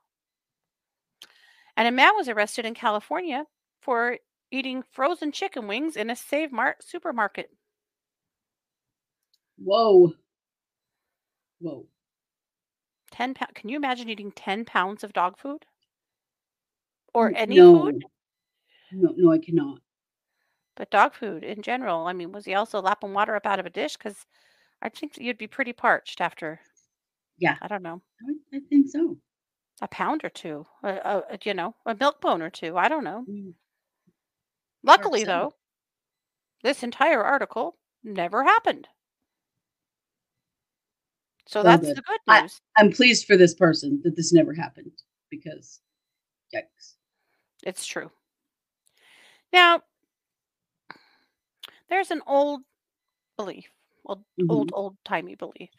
And 1.78 1.88
a 1.88 1.90
man 1.90 2.14
was 2.14 2.28
arrested 2.28 2.66
in 2.66 2.74
California 2.74 3.46
for 3.80 4.18
eating 4.50 4.82
frozen 4.82 5.32
chicken 5.32 5.66
wings 5.66 5.96
in 5.96 6.11
a 6.11 6.14
Save 6.16 6.52
Mart 6.52 6.84
supermarket. 6.84 7.56
Whoa. 9.58 10.14
Whoa. 11.61 11.87
10 13.11 13.35
pounds. 13.35 13.53
Can 13.55 13.68
you 13.68 13.77
imagine 13.77 14.09
eating 14.09 14.33
10 14.33 14.64
pounds 14.64 15.03
of 15.05 15.12
dog 15.12 15.38
food? 15.38 15.66
Or 17.14 17.33
any 17.35 17.57
no. 17.57 17.83
food? 17.83 18.05
No, 18.92 19.12
no, 19.16 19.33
I 19.33 19.38
cannot. 19.38 19.81
But 20.77 20.90
dog 20.90 21.14
food 21.14 21.42
in 21.42 21.62
general. 21.62 22.07
I 22.07 22.12
mean, 22.12 22.33
was 22.33 22.44
he 22.44 22.55
also 22.55 22.81
lapping 22.81 23.12
water 23.12 23.35
up 23.35 23.47
out 23.47 23.59
of 23.59 23.66
a 23.66 23.71
dish? 23.71 23.97
Because 23.97 24.27
I 24.81 24.88
think 24.88 25.18
you'd 25.18 25.38
be 25.38 25.47
pretty 25.49 25.73
parched 25.73 26.21
after, 26.21 26.61
Yeah, 27.38 27.57
I 27.61 27.66
don't 27.68 27.83
know, 27.83 28.01
I, 28.53 28.57
I 28.57 28.61
think 28.68 28.88
so. 28.88 29.18
a 29.83 29.88
pound 29.88 30.25
or 30.25 30.29
two, 30.29 30.66
a, 30.83 30.88
a, 30.88 31.18
a- 31.31 31.38
you 31.44 31.55
know, 31.55 31.75
a 31.85 31.94
milk 31.97 32.21
bone 32.21 32.42
or 32.42 32.51
two. 32.51 32.77
I 32.77 32.88
don't 32.88 33.05
know. 33.05 33.25
Mm, 33.29 33.55
Luckily, 34.85 35.21
so. 35.21 35.27
though, 35.27 35.55
this 36.62 36.83
entire 36.83 37.23
article 37.25 37.77
never 38.05 38.44
happened. 38.44 38.88
So 41.48 41.62
that's 41.62 41.80
good. 41.87 41.96
the 41.96 42.02
good 42.02 42.20
I- 42.26 42.42
news. 42.42 42.61
I'm 42.76 42.92
pleased 42.92 43.26
for 43.26 43.38
this 43.38 43.54
person 43.54 44.00
that 44.04 44.14
this 44.14 44.34
never 44.34 44.52
happened 44.52 44.92
because, 45.30 45.80
yikes. 46.54 46.96
It's 47.64 47.87
true. 47.87 48.11
Now, 49.50 49.80
there's 51.88 52.11
an 52.11 52.20
old 52.26 52.61
belief, 53.38 53.70
old, 54.04 54.22
old, 54.50 54.70
old 54.74 54.96
timey 55.06 55.37
belief, 55.37 55.70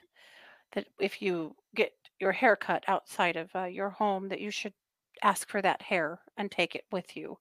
that 0.73 0.87
if 0.99 1.21
you 1.21 1.55
get 1.75 1.91
your 2.19 2.31
hair 2.31 2.55
cut 2.55 2.83
outside 2.87 3.35
of 3.35 3.55
uh, 3.55 3.65
your 3.65 3.91
home, 3.91 4.27
that 4.29 4.41
you 4.41 4.49
should 4.49 4.73
ask 5.21 5.47
for 5.49 5.61
that 5.61 5.83
hair 5.83 6.19
and 6.35 6.49
take 6.49 6.73
it 6.73 6.85
with 6.91 7.15
you 7.15 7.37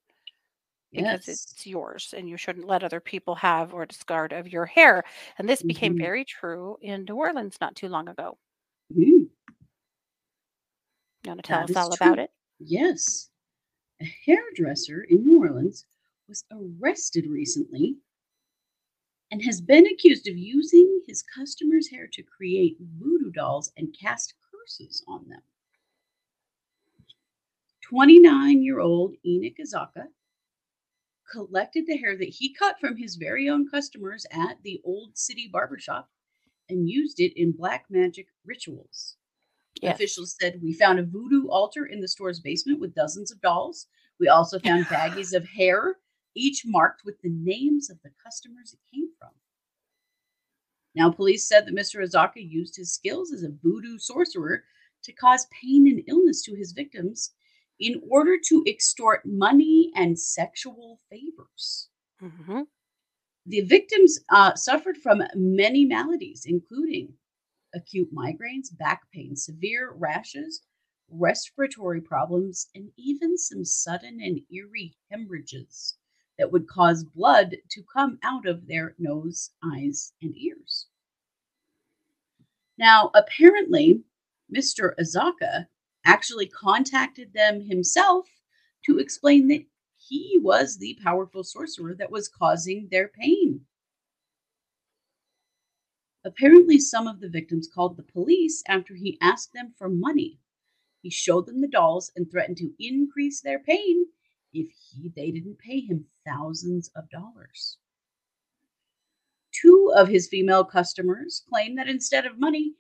because 0.94 1.28
Yes. 1.28 1.28
it's 1.28 1.66
yours 1.66 2.14
and 2.16 2.28
you 2.28 2.36
shouldn't 2.36 2.66
let 2.66 2.84
other 2.84 3.00
people 3.00 3.34
have 3.36 3.74
or 3.74 3.86
discard 3.86 4.32
of 4.32 4.48
your 4.48 4.66
hair. 4.66 5.04
And 5.38 5.48
this 5.48 5.62
became 5.62 5.94
Mhm. 5.94 5.98
very 5.98 6.24
true 6.24 6.78
in 6.80 7.04
New 7.04 7.16
Orleans 7.16 7.58
not 7.60 7.76
too 7.76 7.88
long 7.88 8.08
ago. 8.08 8.38
Mm, 8.94 9.28
You 11.22 11.30
want 11.30 11.38
to 11.38 11.48
tell 11.48 11.62
That 11.62 11.64
us 11.64 11.76
all 11.76 11.92
about 11.92 12.18
it? 12.18 12.32
yes. 12.58 13.30
A 14.00 14.04
hairdresser 14.04 15.02
in 15.04 15.24
New 15.24 15.40
Orleans 15.40 15.86
was 16.28 16.44
arrested 16.52 17.26
recently 17.26 17.98
and 19.30 19.42
has 19.42 19.60
been 19.60 19.86
accused 19.86 20.28
of 20.28 20.36
using 20.38 21.02
his 21.06 21.22
customers' 21.22 21.88
hair 21.88 22.06
to 22.08 22.22
create 22.22 22.78
voodoo 22.80 23.30
dolls 23.30 23.72
and 23.76 23.94
cast 23.98 24.34
curses 24.50 25.04
on 25.08 25.28
them. 25.28 25.42
29 27.82 28.62
year 28.62 28.80
old 28.80 29.14
Enoch 29.24 29.56
Azaka 29.60 30.08
collected 31.30 31.84
the 31.86 31.96
hair 31.96 32.16
that 32.16 32.28
he 32.28 32.54
cut 32.54 32.78
from 32.80 32.96
his 32.96 33.16
very 33.16 33.48
own 33.48 33.68
customers 33.68 34.26
at 34.30 34.62
the 34.62 34.80
Old 34.84 35.16
City 35.16 35.48
Barbershop 35.52 36.08
and 36.68 36.88
used 36.88 37.20
it 37.20 37.32
in 37.40 37.52
black 37.52 37.86
magic 37.88 38.26
rituals. 38.44 39.16
Yes. 39.80 39.94
Officials 39.94 40.36
said 40.40 40.60
we 40.62 40.72
found 40.72 40.98
a 40.98 41.04
voodoo 41.04 41.48
altar 41.48 41.86
in 41.86 42.00
the 42.00 42.08
store's 42.08 42.40
basement 42.40 42.80
with 42.80 42.94
dozens 42.94 43.30
of 43.30 43.40
dolls. 43.40 43.86
We 44.18 44.28
also 44.28 44.58
found 44.58 44.84
baggies 44.86 45.34
of 45.34 45.46
hair, 45.46 45.96
each 46.34 46.62
marked 46.64 47.04
with 47.04 47.20
the 47.22 47.30
names 47.30 47.90
of 47.90 47.98
the 48.02 48.10
customers 48.24 48.72
it 48.72 48.80
came 48.94 49.08
from. 49.18 49.30
Now, 50.94 51.10
police 51.10 51.46
said 51.46 51.66
that 51.66 51.76
Mr. 51.76 52.02
Azaka 52.02 52.36
used 52.36 52.76
his 52.76 52.92
skills 52.92 53.32
as 53.32 53.44
a 53.44 53.54
voodoo 53.62 53.98
sorcerer 53.98 54.64
to 55.04 55.12
cause 55.12 55.46
pain 55.62 55.86
and 55.86 56.02
illness 56.08 56.42
to 56.42 56.54
his 56.54 56.72
victims 56.72 57.32
in 57.80 58.02
order 58.08 58.36
to 58.46 58.64
extort 58.66 59.24
money 59.24 59.92
and 59.94 60.18
sexual 60.18 61.00
favors. 61.10 61.88
Mhm. 62.20 62.66
The 63.46 63.60
victims 63.62 64.18
uh, 64.30 64.54
suffered 64.54 64.98
from 64.98 65.22
many 65.34 65.84
maladies, 65.84 66.44
including 66.46 67.16
acute 67.74 68.12
migraines, 68.12 68.76
back 68.76 69.10
pain, 69.12 69.36
severe 69.36 69.92
rashes, 69.92 70.62
respiratory 71.08 72.00
problems, 72.00 72.68
and 72.74 72.92
even 72.96 73.38
some 73.38 73.64
sudden 73.64 74.20
and 74.20 74.40
eerie 74.50 74.96
hemorrhages 75.10 75.96
that 76.38 76.50
would 76.52 76.68
cause 76.68 77.04
blood 77.04 77.56
to 77.70 77.82
come 77.92 78.18
out 78.22 78.46
of 78.46 78.66
their 78.66 78.94
nose, 78.98 79.50
eyes, 79.62 80.12
and 80.22 80.36
ears. 80.36 80.86
Now, 82.78 83.10
apparently, 83.14 84.04
Mr. 84.54 84.94
Azaka 85.00 85.66
actually 86.04 86.46
contacted 86.46 87.32
them 87.32 87.60
himself 87.60 88.28
to 88.86 88.98
explain 88.98 89.48
that 89.48 89.64
he 89.96 90.38
was 90.40 90.78
the 90.78 90.98
powerful 91.02 91.42
sorcerer 91.44 91.94
that 91.94 92.10
was 92.10 92.28
causing 92.28 92.88
their 92.90 93.08
pain. 93.08 93.60
Apparently, 96.24 96.78
some 96.78 97.06
of 97.06 97.20
the 97.20 97.28
victims 97.28 97.68
called 97.72 97.96
the 97.96 98.02
police 98.02 98.62
after 98.68 98.94
he 98.94 99.18
asked 99.20 99.52
them 99.52 99.74
for 99.76 99.88
money. 99.88 100.38
He 101.02 101.10
showed 101.10 101.46
them 101.46 101.60
the 101.60 101.68
dolls 101.68 102.10
and 102.16 102.30
threatened 102.30 102.58
to 102.58 102.74
increase 102.78 103.40
their 103.40 103.58
pain 103.58 104.06
if 104.52 104.68
he, 104.70 105.12
they 105.14 105.30
didn't 105.30 105.58
pay 105.58 105.80
him 105.80 106.06
thousands 106.26 106.90
of 106.96 107.08
dollars. 107.10 107.78
Two 109.52 109.92
of 109.96 110.08
his 110.08 110.28
female 110.28 110.64
customers 110.64 111.42
claim 111.48 111.76
that 111.76 111.88
instead 111.88 112.26
of 112.26 112.38
money, 112.38 112.74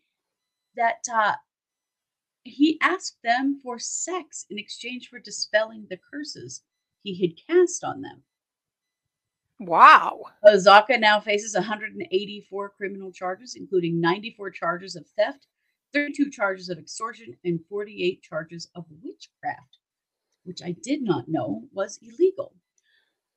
that 0.76 1.02
uh, 1.12 1.34
he 2.48 2.78
asked 2.82 3.18
them 3.22 3.58
for 3.62 3.78
sex 3.78 4.46
in 4.50 4.58
exchange 4.58 5.08
for 5.08 5.18
dispelling 5.18 5.86
the 5.88 5.98
curses 6.12 6.62
he 7.02 7.20
had 7.20 7.38
cast 7.46 7.84
on 7.84 8.00
them. 8.00 8.22
Wow. 9.60 10.22
Azaka 10.44 11.00
now 11.00 11.20
faces 11.20 11.54
184 11.54 12.70
criminal 12.70 13.12
charges, 13.12 13.56
including 13.56 14.00
94 14.00 14.50
charges 14.50 14.94
of 14.96 15.06
theft, 15.18 15.46
32 15.92 16.30
charges 16.30 16.68
of 16.68 16.78
extortion, 16.78 17.34
and 17.44 17.60
48 17.68 18.22
charges 18.22 18.68
of 18.74 18.84
witchcraft, 19.02 19.78
which 20.44 20.62
I 20.62 20.76
did 20.82 21.02
not 21.02 21.28
know 21.28 21.64
was 21.72 21.98
illegal. 22.02 22.54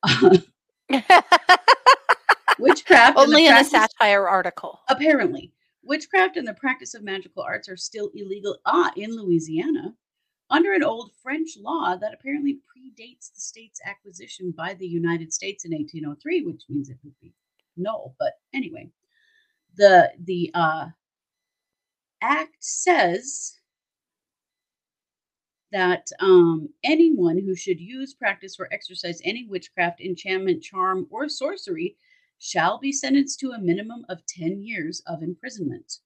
witchcraft 2.58 3.16
Only 3.18 3.46
in 3.46 3.56
a 3.56 3.64
satire 3.64 4.28
article. 4.28 4.80
apparently 4.88 5.52
witchcraft 5.82 6.36
and 6.36 6.46
the 6.46 6.54
practice 6.54 6.94
of 6.94 7.02
magical 7.02 7.42
arts 7.42 7.68
are 7.68 7.76
still 7.76 8.10
illegal 8.14 8.58
ah, 8.66 8.92
in 8.96 9.14
louisiana 9.16 9.94
under 10.50 10.72
an 10.72 10.84
old 10.84 11.10
french 11.22 11.56
law 11.58 11.96
that 11.96 12.14
apparently 12.14 12.60
predates 12.70 13.32
the 13.34 13.40
state's 13.40 13.80
acquisition 13.84 14.52
by 14.56 14.74
the 14.74 14.86
united 14.86 15.32
states 15.32 15.64
in 15.64 15.72
1803 15.72 16.42
which 16.42 16.62
means 16.68 16.88
it 16.88 16.98
would 17.02 17.18
be 17.20 17.32
no 17.76 18.14
but 18.18 18.34
anyway. 18.52 18.90
The 19.76 20.12
the 20.24 20.50
uh, 20.54 20.86
act 22.20 22.56
says 22.62 23.58
that 25.70 26.06
um, 26.20 26.68
anyone 26.84 27.38
who 27.38 27.56
should 27.56 27.80
use, 27.80 28.12
practice, 28.12 28.56
or 28.60 28.68
exercise 28.72 29.20
any 29.24 29.46
witchcraft, 29.46 30.00
enchantment, 30.02 30.62
charm, 30.62 31.06
or 31.10 31.28
sorcery 31.28 31.96
shall 32.42 32.76
be 32.76 32.90
sentenced 32.90 33.38
to 33.38 33.52
a 33.52 33.58
minimum 33.60 34.04
of 34.08 34.26
10 34.26 34.62
years 34.62 35.00
of 35.06 35.22
imprisonment. 35.22 35.98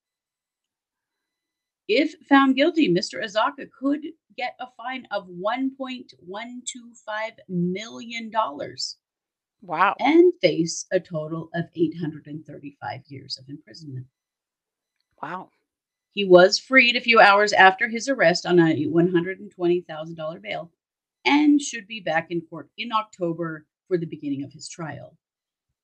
If 1.87 2.13
found 2.29 2.55
guilty, 2.55 2.87
Mr. 2.93 3.23
Azaka 3.23 3.67
could 3.71 4.01
get 4.37 4.55
a 4.59 4.67
fine 4.77 5.07
of 5.09 5.27
$1.125 5.29 6.11
million 7.49 8.31
Wow. 9.63 9.95
and 9.99 10.31
face 10.39 10.85
a 10.91 10.99
total 10.99 11.49
of 11.55 11.65
835 11.73 13.01
years 13.07 13.39
of 13.39 13.49
imprisonment. 13.49 14.05
Wow. 15.23 15.49
He 16.11 16.23
was 16.23 16.59
freed 16.59 16.95
a 16.95 17.01
few 17.01 17.19
hours 17.19 17.51
after 17.51 17.89
his 17.89 18.07
arrest 18.07 18.45
on 18.45 18.59
a 18.59 18.85
$120,000 18.85 20.41
bail 20.43 20.71
and 21.25 21.59
should 21.59 21.87
be 21.87 21.99
back 21.99 22.27
in 22.29 22.41
court 22.41 22.69
in 22.77 22.91
October 22.91 23.65
for 23.87 23.97
the 23.97 24.05
beginning 24.05 24.43
of 24.43 24.53
his 24.53 24.69
trial. 24.69 25.17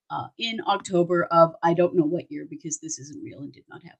Uh, 0.09 0.27
in 0.37 0.59
October 0.67 1.23
of 1.25 1.55
I 1.63 1.73
don't 1.73 1.95
know 1.95 2.03
what 2.05 2.31
year 2.31 2.45
because 2.47 2.79
this 2.79 2.99
isn't 2.99 3.23
real 3.23 3.39
and 3.39 3.51
did 3.51 3.63
not 3.69 3.81
happen. 3.83 3.97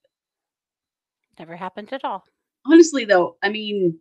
Never 1.39 1.55
happened 1.55 1.91
at 1.91 2.03
all. 2.05 2.23
Honestly, 2.65 3.05
though, 3.05 3.37
I 3.41 3.49
mean, 3.49 3.99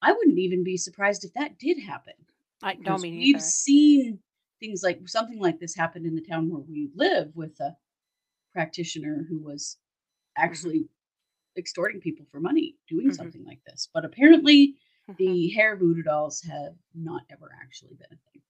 I 0.00 0.12
wouldn't 0.12 0.38
even 0.38 0.64
be 0.64 0.76
surprised 0.76 1.24
if 1.24 1.32
that 1.34 1.58
did 1.58 1.78
happen. 1.78 2.14
I 2.62 2.74
don't 2.74 3.02
me 3.02 3.10
we've 3.10 3.34
neither. 3.36 3.40
seen 3.40 4.18
things 4.60 4.82
like 4.82 5.06
something 5.06 5.38
like 5.38 5.58
this 5.58 5.74
happen 5.74 6.06
in 6.06 6.14
the 6.14 6.22
town 6.22 6.48
where 6.50 6.60
we 6.62 6.90
live 6.94 7.34
with 7.34 7.58
a 7.60 7.76
practitioner 8.52 9.26
who 9.28 9.38
was 9.38 9.76
actually 10.36 10.88
extorting 11.56 12.00
people 12.00 12.26
for 12.30 12.40
money 12.40 12.76
doing 12.88 13.08
Mhm. 13.10 13.16
something 13.16 13.44
like 13.44 13.62
this. 13.64 13.88
But 13.92 14.04
apparently, 14.04 14.76
Mhm. 15.08 15.16
the 15.16 15.48
hair 15.48 15.76
voodoo 15.76 16.02
dolls 16.02 16.40
have 16.42 16.76
not 16.94 17.22
ever 17.30 17.52
actually 17.60 17.94
been 17.94 18.12
a 18.12 18.16
thing, 18.32 18.42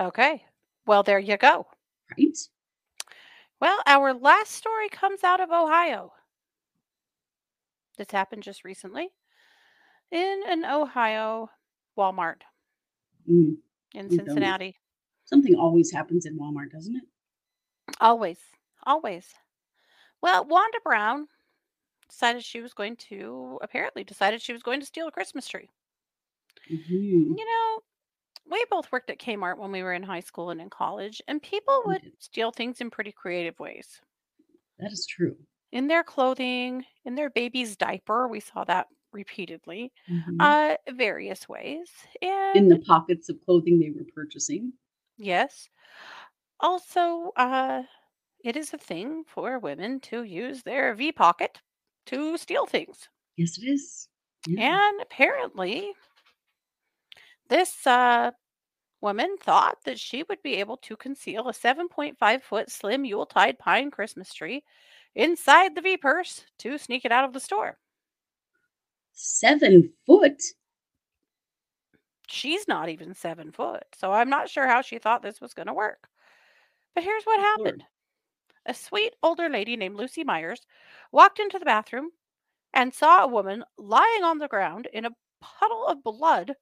Okay. 0.00 0.44
Well, 0.86 1.02
there 1.02 1.18
you 1.18 1.36
go. 1.36 1.66
right? 2.18 2.36
Well, 3.60 3.78
our 3.86 4.12
last 4.12 4.50
story 4.52 4.88
comes 4.88 5.22
out 5.22 5.40
of 5.40 5.50
Ohio. 5.50 6.12
This 7.96 8.10
happened 8.10 8.42
just 8.42 8.64
recently 8.64 9.10
in 10.10 10.42
an 10.48 10.64
Ohio 10.64 11.50
Walmart 11.96 12.40
Mm, 13.30 13.56
in 13.94 14.10
You 14.10 14.16
don't. 14.16 14.26
Cincinnati. 14.26 14.76
Something 15.24 15.54
always 15.54 15.92
happens 15.92 16.26
in 16.26 16.36
Walmart, 16.36 16.72
doesn't 16.72 16.96
it? 16.96 17.04
Always, 18.00 18.38
always. 18.84 19.32
Well, 20.20 20.44
Wanda 20.44 20.78
Brown 20.82 21.28
decided 22.08 22.42
she 22.44 22.60
was 22.60 22.74
going 22.74 22.96
to, 22.96 23.58
apparently, 23.62 24.02
decided 24.02 24.42
she 24.42 24.52
was 24.52 24.62
going 24.62 24.80
to 24.80 24.86
steal 24.86 25.06
a 25.06 25.12
Christmas 25.12 25.46
tree. 25.46 25.70
Mhm. 26.68 27.38
You 27.38 27.44
know, 27.44 27.82
we 28.52 28.64
both 28.70 28.92
worked 28.92 29.10
at 29.10 29.18
Kmart 29.18 29.58
when 29.58 29.72
we 29.72 29.82
were 29.82 29.92
in 29.92 30.02
high 30.04 30.20
school 30.20 30.50
and 30.50 30.60
in 30.60 30.70
college, 30.70 31.20
and 31.26 31.42
people 31.42 31.82
would 31.86 32.12
steal 32.20 32.52
things 32.52 32.80
in 32.80 32.90
pretty 32.90 33.12
creative 33.12 33.58
ways. 33.58 34.00
That 34.78 34.92
is 34.92 35.06
true. 35.06 35.36
In 35.72 35.86
their 35.88 36.04
clothing, 36.04 36.84
in 37.04 37.14
their 37.14 37.30
baby's 37.30 37.76
diaper, 37.76 38.28
we 38.28 38.40
saw 38.40 38.64
that 38.64 38.88
repeatedly, 39.12 39.92
Mhm. 40.08 40.40
uh, 40.40 40.76
various 40.90 41.48
ways. 41.48 41.90
And 42.20 42.56
in 42.56 42.68
the 42.68 42.78
pockets 42.84 43.28
of 43.28 43.40
clothing 43.44 43.80
they 43.80 43.90
were 43.90 44.04
purchasing. 44.14 44.72
yes, 45.16 45.68
also, 46.60 47.32
uh, 47.36 47.82
it 48.44 48.56
is 48.56 48.74
a 48.74 48.78
thing 48.78 49.24
for 49.24 49.58
women 49.58 50.00
to 50.00 50.24
use 50.24 50.62
their 50.62 50.94
V 50.94 51.12
pocket 51.12 51.60
to 52.06 52.36
steal 52.38 52.66
things. 52.66 53.08
Yes, 53.36 53.58
it 53.58 53.66
is. 53.68 54.08
Yeah. 54.48 54.62
And 54.62 55.00
apparently, 55.00 55.94
this 57.48 57.86
uh, 57.86 58.32
woman 59.02 59.36
thought 59.38 59.78
that 59.84 59.98
she 59.98 60.22
would 60.22 60.42
be 60.42 60.54
able 60.54 60.76
to 60.78 60.96
conceal 60.96 61.48
a 61.48 61.52
7.5 61.52 62.42
foot 62.42 62.70
slim 62.70 63.04
Yuletide 63.04 63.58
pine 63.58 63.90
Christmas 63.90 64.32
tree 64.32 64.64
inside 65.14 65.74
the 65.74 65.82
V 65.82 65.96
purse 65.96 66.44
to 66.58 66.78
sneak 66.78 67.04
it 67.04 67.12
out 67.12 67.24
of 67.24 67.32
the 67.32 67.40
store. 67.40 67.76
Seven 69.12 69.92
foot. 70.06 70.42
She's 72.28 72.66
not 72.66 72.88
even 72.88 73.14
seven 73.14 73.52
foot, 73.52 73.84
so 73.94 74.10
I'm 74.12 74.30
not 74.30 74.48
sure 74.48 74.66
how 74.66 74.80
she 74.80 74.98
thought 74.98 75.22
this 75.22 75.40
was 75.40 75.52
going 75.52 75.66
to 75.66 75.74
work. 75.74 76.08
But 76.94 77.04
here's 77.04 77.24
what 77.24 77.40
happened 77.40 77.84
a 78.64 78.72
sweet 78.72 79.14
older 79.22 79.48
lady 79.48 79.76
named 79.76 79.96
Lucy 79.96 80.24
Myers 80.24 80.66
walked 81.10 81.40
into 81.40 81.58
the 81.58 81.64
bathroom 81.64 82.10
and 82.72 82.94
saw 82.94 83.24
a 83.24 83.28
woman 83.28 83.64
lying 83.76 84.22
on 84.22 84.38
the 84.38 84.48
ground 84.48 84.88
in 84.92 85.04
a 85.04 85.10
puddle 85.40 85.86
of 85.86 86.04
blood 86.04 86.54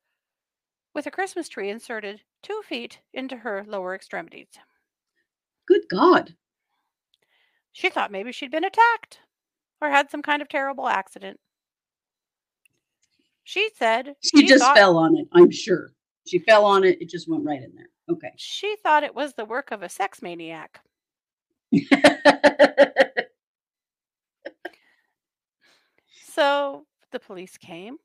with 0.94 1.06
a 1.06 1.10
Christmas 1.10 1.48
tree 1.48 1.70
inserted 1.70 2.22
two 2.42 2.60
feet 2.64 3.00
into 3.12 3.36
her 3.38 3.64
lower 3.66 3.94
extremities. 3.94 4.48
Good 5.66 5.82
God. 5.90 6.34
She 7.72 7.88
thought 7.90 8.10
maybe 8.10 8.32
she'd 8.32 8.50
been 8.50 8.64
attacked 8.64 9.20
or 9.80 9.88
had 9.90 10.10
some 10.10 10.22
kind 10.22 10.42
of 10.42 10.48
terrible 10.48 10.88
accident. 10.88 11.38
She 13.44 13.68
said 13.76 14.14
She 14.22 14.46
just 14.46 14.62
thought, 14.62 14.76
fell 14.76 14.96
on 14.96 15.16
it, 15.16 15.28
I'm 15.32 15.50
sure. 15.50 15.90
She 16.26 16.38
fell 16.38 16.64
on 16.64 16.84
it, 16.84 17.00
it 17.00 17.08
just 17.08 17.28
went 17.28 17.44
right 17.44 17.62
in 17.62 17.72
there. 17.74 17.88
Okay. 18.10 18.32
she 18.36 18.76
thought 18.82 19.04
it 19.04 19.14
was 19.14 19.34
the 19.34 19.44
work 19.44 19.70
of 19.70 19.82
a 19.82 19.88
sex 19.88 20.20
maniac. 20.20 20.80
So 26.40 26.86
the 27.10 27.18
police 27.20 27.58
came 27.58 27.98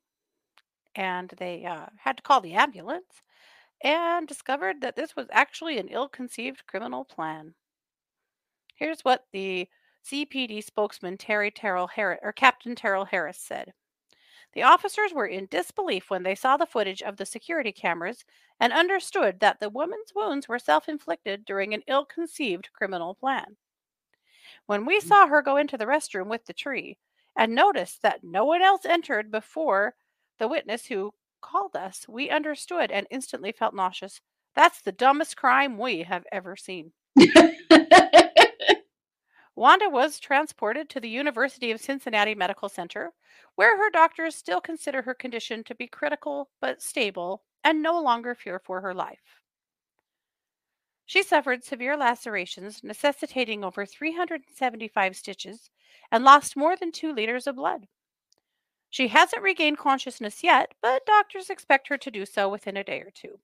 and 0.96 1.30
they 1.38 1.66
uh, 1.66 1.88
had 1.98 2.18
to 2.18 2.24
call 2.24 2.42
the 2.42 2.54
ambulance 2.54 3.22
and 3.82 4.28
discovered 4.28 4.82
that 4.82 4.96
this 4.96 5.16
was 5.16 5.28
actually 5.32 5.78
an 5.80 5.90
ill 5.90 6.10
conceived 6.10 6.68
criminal 6.68 7.06
plan. 7.06 7.56
Here's 8.76 9.02
what 9.04 9.26
the 9.34 9.68
CPD 10.02 10.62
spokesman 10.62 11.18
Terry 11.18 11.52
Terrell 11.52 11.88
Harris 11.88 12.20
or 12.22 12.32
Captain 12.32 12.74
Terrell 12.74 13.04
Harris 13.04 13.38
said. 13.38 13.74
The 14.54 14.64
officers 14.64 15.14
were 15.14 15.28
in 15.28 15.48
disbelief 15.48 16.10
when 16.10 16.24
they 16.24 16.36
saw 16.36 16.58
the 16.58 16.66
footage 16.66 17.02
of 17.04 17.18
the 17.18 17.26
security 17.26 17.72
cameras 17.72 18.26
and 18.60 18.74
understood 18.74 19.40
that 19.42 19.60
the 19.60 19.70
woman's 19.70 20.14
wounds 20.16 20.48
were 20.48 20.60
self 20.60 20.90
inflicted 20.90 21.46
during 21.46 21.74
an 21.74 21.84
ill 21.88 22.06
conceived 22.06 22.74
criminal 22.74 23.16
plan. 23.16 23.58
When 24.68 24.86
we 24.86 25.00
Mm. 25.02 25.02
saw 25.02 25.26
her 25.26 25.42
go 25.42 25.58
into 25.58 25.76
the 25.76 25.88
restroom 25.88 26.28
with 26.28 26.46
the 26.46 26.54
tree 26.54 27.00
and 27.36 27.56
noticed 27.56 28.04
that 28.04 28.24
no 28.24 28.46
one 28.46 28.62
else 28.62 28.86
entered 28.86 29.32
before 29.32 29.96
the 30.40 30.48
witness 30.48 30.86
who 30.88 31.14
called 31.42 31.76
us, 31.76 32.06
we 32.08 32.30
understood 32.30 32.92
and 32.92 33.08
instantly 33.12 33.52
felt 33.52 33.76
nauseous. 33.76 34.22
That's 34.56 34.82
the 34.82 34.92
dumbest 34.92 35.38
crime 35.38 35.78
we 35.78 36.04
have 36.04 36.26
ever 36.32 36.56
seen. 36.56 36.92
Wanda 39.56 39.90
was 39.90 40.20
transported 40.20 40.90
to 40.90 41.00
the 41.00 41.08
University 41.10 41.72
of 41.72 41.80
Cincinnati 41.80 42.36
Medical 42.36 42.68
Center, 42.68 43.14
where 43.56 43.78
her 43.78 43.90
doctors 43.90 44.36
still 44.36 44.60
consider 44.60 45.02
her 45.04 45.14
condition 45.14 45.64
to 45.64 45.76
be 45.76 45.88
critical 45.88 46.50
but 46.60 46.82
stable 46.82 47.44
and 47.64 47.82
no 47.82 48.02
longer 48.02 48.36
fear 48.36 48.60
for 48.60 48.82
her 48.82 48.94
life. 48.94 49.42
She 51.06 51.24
suffered 51.24 51.64
severe 51.64 51.96
lacerations, 51.96 52.84
necessitating 52.84 53.64
over 53.64 53.86
375 53.86 55.16
stitches, 55.16 55.70
and 56.12 56.24
lost 56.24 56.58
more 56.58 56.76
than 56.76 56.92
two 56.92 57.14
liters 57.14 57.48
of 57.48 57.56
blood. 57.56 57.88
She 58.96 59.10
hasn't 59.10 59.44
regained 59.44 59.78
consciousness 59.78 60.42
yet, 60.42 60.74
but 60.82 61.06
doctors 61.06 61.50
expect 61.50 61.90
her 61.90 61.98
to 61.98 62.10
do 62.10 62.26
so 62.26 62.48
within 62.48 62.78
a 62.78 62.84
day 62.86 63.02
or 63.02 63.12
two. 63.14 63.40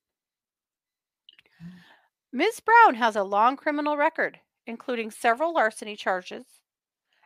Ms. 2.32 2.62
Brown 2.62 2.96
has 2.96 3.18
a 3.18 3.26
long 3.26 3.58
criminal 3.58 3.98
record, 3.98 4.40
including 4.66 5.12
several 5.12 5.54
larceny 5.54 5.98
charges, 5.98 6.46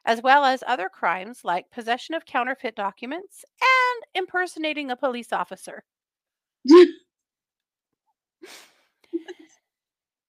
as 0.06 0.24
well 0.24 0.44
as 0.44 0.64
other 0.66 0.90
crimes 0.90 1.42
like 1.46 1.70
possession 1.70 2.16
of 2.16 2.26
counterfeit 2.26 2.76
documents 2.76 3.46
and 3.62 4.06
impersonating 4.16 4.90
a 4.90 4.96
police 4.96 5.32
officer. 5.32 5.84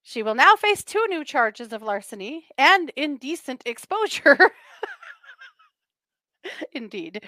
She 0.03 0.23
will 0.23 0.35
now 0.35 0.55
face 0.55 0.83
two 0.85 1.05
new 1.09 1.25
charges 1.25 1.73
of 1.73 1.81
larceny 1.81 2.47
and 2.57 2.91
indecent 2.95 3.63
exposure. 3.65 4.51
Indeed. 6.71 7.23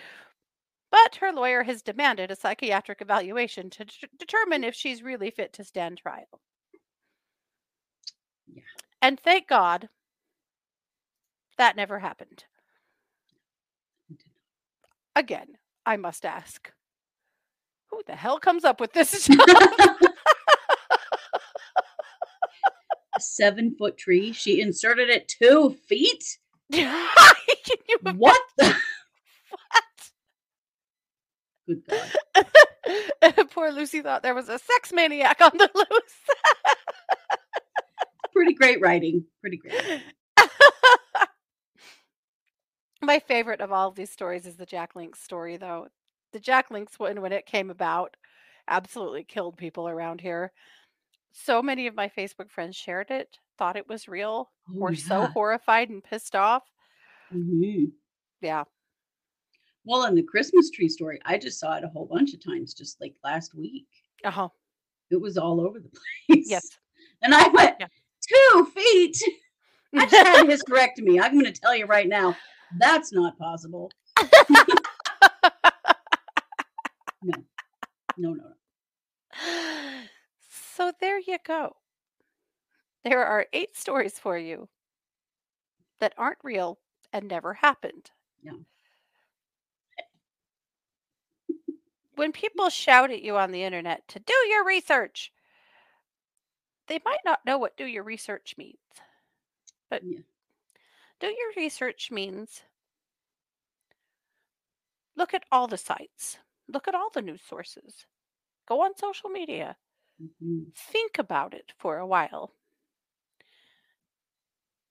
But 0.91 1.15
her 1.17 1.32
lawyer 1.32 1.63
has 1.63 1.82
demanded 1.82 2.32
a 2.32 2.36
psychiatric 2.36 3.02
evaluation 3.02 3.69
to 3.71 3.86
det- 3.86 4.10
determine 4.17 4.63
if 4.63 4.73
she's 4.73 5.04
really 5.04 5.32
fit 5.32 5.54
to 5.54 5.63
stand 5.63 5.99
trial. 5.99 6.41
Yeah. 8.47 8.63
And 9.02 9.19
thank 9.19 9.47
God 9.47 9.89
that 11.58 11.75
never 11.75 11.99
happened. 11.99 12.45
Again, 15.15 15.58
I 15.86 15.97
must 15.97 16.25
ask 16.25 16.71
who 17.89 18.02
the 18.06 18.15
hell 18.15 18.39
comes 18.39 18.63
up 18.63 18.80
with 18.80 18.93
this? 18.93 19.30
A 23.15 23.19
seven 23.19 23.75
foot 23.78 23.97
tree. 23.97 24.32
She 24.32 24.62
inserted 24.62 25.10
it 25.10 25.28
two 25.28 25.75
feet. 25.88 26.38
What 28.15 28.41
the? 28.58 28.75
Good 31.69 31.84
God. 31.88 33.49
Poor 33.51 33.71
Lucy 33.71 34.01
thought 34.01 34.23
there 34.23 34.34
was 34.34 34.49
a 34.49 34.58
sex 34.58 34.91
maniac 34.91 35.39
on 35.39 35.51
the 35.53 35.69
loose. 35.75 36.19
Pretty 38.34 38.53
great 38.53 38.82
writing. 38.82 39.25
Pretty 39.41 39.58
great. 39.58 40.01
My 43.01 43.19
favorite 43.19 43.62
of 43.62 43.71
all 43.71 43.89
of 43.89 43.95
these 43.95 44.10
stories 44.12 44.45
is 44.47 44.55
the 44.55 44.65
Jack 44.65 44.95
Link's 44.95 45.19
story, 45.21 45.58
though. 45.58 45.88
The 46.34 46.39
Jack 46.39 46.71
Link's 46.71 46.97
one, 46.99 47.21
when 47.21 47.32
it 47.32 47.45
came 47.45 47.69
about, 47.69 48.17
absolutely 48.67 49.23
killed 49.23 49.58
people 49.58 49.88
around 49.88 50.21
here. 50.21 50.51
So 51.32 51.62
many 51.62 51.86
of 51.88 51.95
my 51.95 52.10
Facebook 52.10 52.49
friends 52.49 52.75
shared 52.75 53.12
it, 53.12 53.38
thought 53.58 53.77
it 53.77 53.88
was 53.88 54.08
real, 54.08 54.49
Oh, 54.69 54.73
were 54.73 54.95
so 54.95 55.27
horrified 55.27 55.89
and 55.89 56.03
pissed 56.03 56.36
off. 56.36 56.63
Mhm. 57.34 57.91
Yeah. 58.41 58.63
Well, 59.89 60.06
in 60.06 60.13
the 60.13 60.21
Christmas 60.21 60.69
tree 60.69 60.88
story, 60.88 61.19
I 61.25 61.39
just 61.39 61.60
saw 61.60 61.75
it 61.75 61.84
a 61.84 61.88
whole 61.88 62.06
bunch 62.06 62.36
of 62.36 62.45
times, 62.45 62.75
just 62.75 63.02
like 63.02 63.15
last 63.23 63.56
week. 63.56 63.88
Uh 64.23 64.30
huh. 64.30 64.49
It 65.10 65.19
was 65.19 65.36
all 65.36 65.60
over 65.60 65.80
the 65.80 65.89
place. 66.30 66.45
Yes. 66.47 66.67
And 67.23 67.34
I 67.34 67.47
went, 67.47 67.75
Yeah. 67.80 67.88
two 68.21 68.65
feet. 68.75 69.17
I 69.95 70.06
just 70.06 70.28
had 70.28 70.45
a 70.45 70.47
hysterectomy. 70.47 71.19
I'm 71.19 71.34
going 71.34 71.52
to 71.52 71.60
tell 71.60 71.75
you 71.75 71.88
right 71.88 72.08
now, 72.08 72.38
that's 72.78 73.12
not 73.12 73.36
possible. 73.39 73.91
No, 77.23 77.34
no, 78.15 78.34
no. 78.34 78.45
so 80.47 80.91
there 81.02 81.17
you 81.19 81.38
go. 81.43 81.73
There 83.04 83.25
are 83.25 83.47
eight 83.54 83.75
stories 83.75 84.19
for 84.19 84.38
you 84.38 84.69
that 85.99 86.13
aren't 86.15 86.38
real 86.43 86.78
and 87.12 87.28
never 87.28 87.56
happened. 87.56 88.12
Yeah. 88.43 88.52
When 92.19 92.34
people 92.34 92.69
shout 92.69 93.12
at 93.12 93.21
you 93.21 93.38
on 93.38 93.51
the 93.51 93.63
internet 93.63 94.05
to 94.10 94.19
do 94.19 94.34
your 94.49 94.65
research, 94.65 95.32
they 96.88 96.99
might 97.05 97.23
not 97.23 97.45
know 97.45 97.58
what 97.58 97.77
do 97.77 97.86
your 97.86 98.03
research 98.03 98.58
means. 98.58 98.75
But 99.89 100.03
Yeah. 100.03 100.19
do 101.19 101.27
your 101.27 101.53
research 101.55 102.12
means 102.12 102.63
look 105.15 105.34
at 105.36 105.45
all 105.51 105.67
the 105.67 105.77
sites, 105.77 106.39
look 106.67 106.88
at 106.88 106.95
all 106.95 107.12
the 107.12 107.21
news 107.21 107.43
sources, 107.43 108.08
go 108.67 108.82
on 108.84 108.95
social 108.97 109.29
media, 109.29 109.77
Mhm. 110.19 110.71
think 110.75 111.19
about 111.19 111.53
it 111.53 111.73
for 111.77 111.97
a 111.99 112.08
while. 112.08 112.55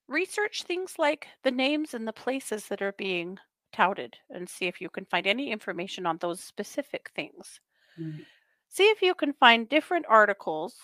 Research 0.08 0.64
things 0.64 0.98
like 0.98 1.28
the 1.44 1.52
names 1.52 1.94
and 1.94 2.08
the 2.08 2.12
places 2.12 2.66
that 2.66 2.82
are 2.82 2.90
being 2.90 3.38
touted 3.72 4.18
and 4.31 4.48
see 4.48 4.66
if 4.66 4.81
you 4.81 4.90
can 4.90 5.04
find 5.07 5.26
any 5.26 5.50
information 5.52 6.07
on 6.07 6.18
those 6.18 6.40
specific 6.42 7.11
things. 7.14 7.61
Right. 7.98 8.26
See 8.70 8.85
if 8.88 9.02
you 9.02 9.14
can 9.14 9.35
find 9.35 9.68
different 9.68 10.07
articles 10.09 10.81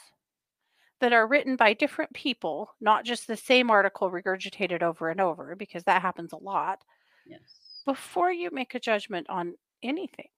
that 1.00 1.12
are 1.12 1.26
written 1.28 1.54
by 1.54 1.72
different 1.72 2.12
people, 2.14 2.74
not 2.80 3.04
just 3.04 3.26
the 3.28 3.36
same 3.36 3.70
article 3.70 4.10
regurgitated 4.10 4.82
over 4.82 5.08
and 5.08 5.20
over, 5.20 5.54
because 5.54 5.84
that 5.84 6.02
happens 6.02 6.32
a 6.32 6.36
lot, 6.36 6.82
Yes. 7.26 7.86
before 7.86 8.30
you 8.30 8.50
make 8.50 8.74
a 8.74 8.80
judgment 8.80 9.28
on 9.30 9.56
anything 9.82 10.28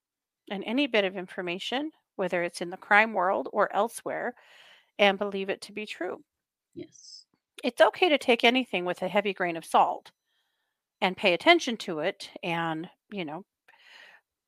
and 0.51 0.65
any 0.65 0.87
bit 0.87 1.05
of 1.05 1.17
information, 1.17 1.93
whether 2.16 2.43
it's 2.43 2.61
in 2.61 2.70
the 2.70 2.77
crime 2.77 3.12
world 3.14 3.49
or 3.53 3.73
elsewhere, 3.75 4.35
and 4.99 5.18
believe 5.18 5.51
it 5.51 5.62
to 5.62 5.73
be 5.73 5.87
true. 5.87 6.25
Yes. 6.75 7.27
It's 7.62 7.83
okay 7.83 8.09
to 8.09 8.16
take 8.16 8.45
anything 8.45 8.87
with 8.87 9.03
a 9.03 9.09
heavy 9.09 9.35
grain 9.35 9.59
of 9.59 9.64
salt 9.66 10.11
and 11.01 11.16
pay 11.16 11.34
attention 11.34 11.76
to 11.76 12.01
it 12.01 12.30
and, 12.42 12.88
you 13.11 13.24
know, 13.24 13.44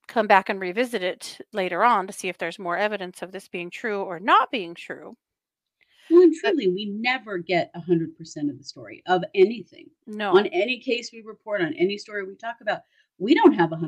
come 0.06 0.26
back 0.26 0.48
and 0.48 0.60
revisit 0.60 1.02
it 1.02 1.38
later 1.52 1.84
on 1.84 2.06
to 2.06 2.12
see 2.12 2.28
if 2.28 2.38
there's 2.38 2.58
more 2.58 2.76
evidence 2.76 3.22
of 3.22 3.32
this 3.32 3.48
being 3.48 3.70
true 3.70 4.02
or 4.02 4.18
not 4.18 4.50
being 4.50 4.74
true. 4.74 5.16
Well, 6.10 6.22
and 6.22 6.34
truly, 6.34 6.68
we 6.68 6.86
never 6.86 7.38
get 7.38 7.70
100% 7.74 8.08
of 8.50 8.58
the 8.58 8.64
story 8.64 9.02
of 9.06 9.22
anything. 9.34 9.90
No. 10.06 10.36
On 10.36 10.46
any 10.46 10.80
case 10.80 11.10
we 11.12 11.22
report, 11.22 11.60
on 11.60 11.74
any 11.74 11.98
story 11.98 12.26
we 12.26 12.34
talk 12.34 12.56
about, 12.62 12.80
we 13.18 13.34
don't 13.34 13.52
have 13.52 13.70
100% 13.70 13.78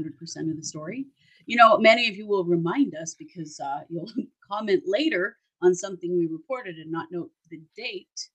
of 0.50 0.56
the 0.56 0.62
story. 0.62 1.06
You 1.46 1.56
know, 1.56 1.78
many 1.78 2.08
of 2.08 2.16
you 2.16 2.26
will 2.26 2.44
remind 2.44 2.94
us 2.94 3.14
because 3.14 3.58
uh, 3.61 3.80
you'll 3.88 4.11
comment 4.50 4.82
later 4.86 5.38
on 5.62 5.74
something 5.74 6.14
we 6.14 6.26
reported 6.26 6.76
and 6.76 6.90
not 6.90 7.08
note 7.11 7.30
the 7.50 7.62
date. 7.74 8.28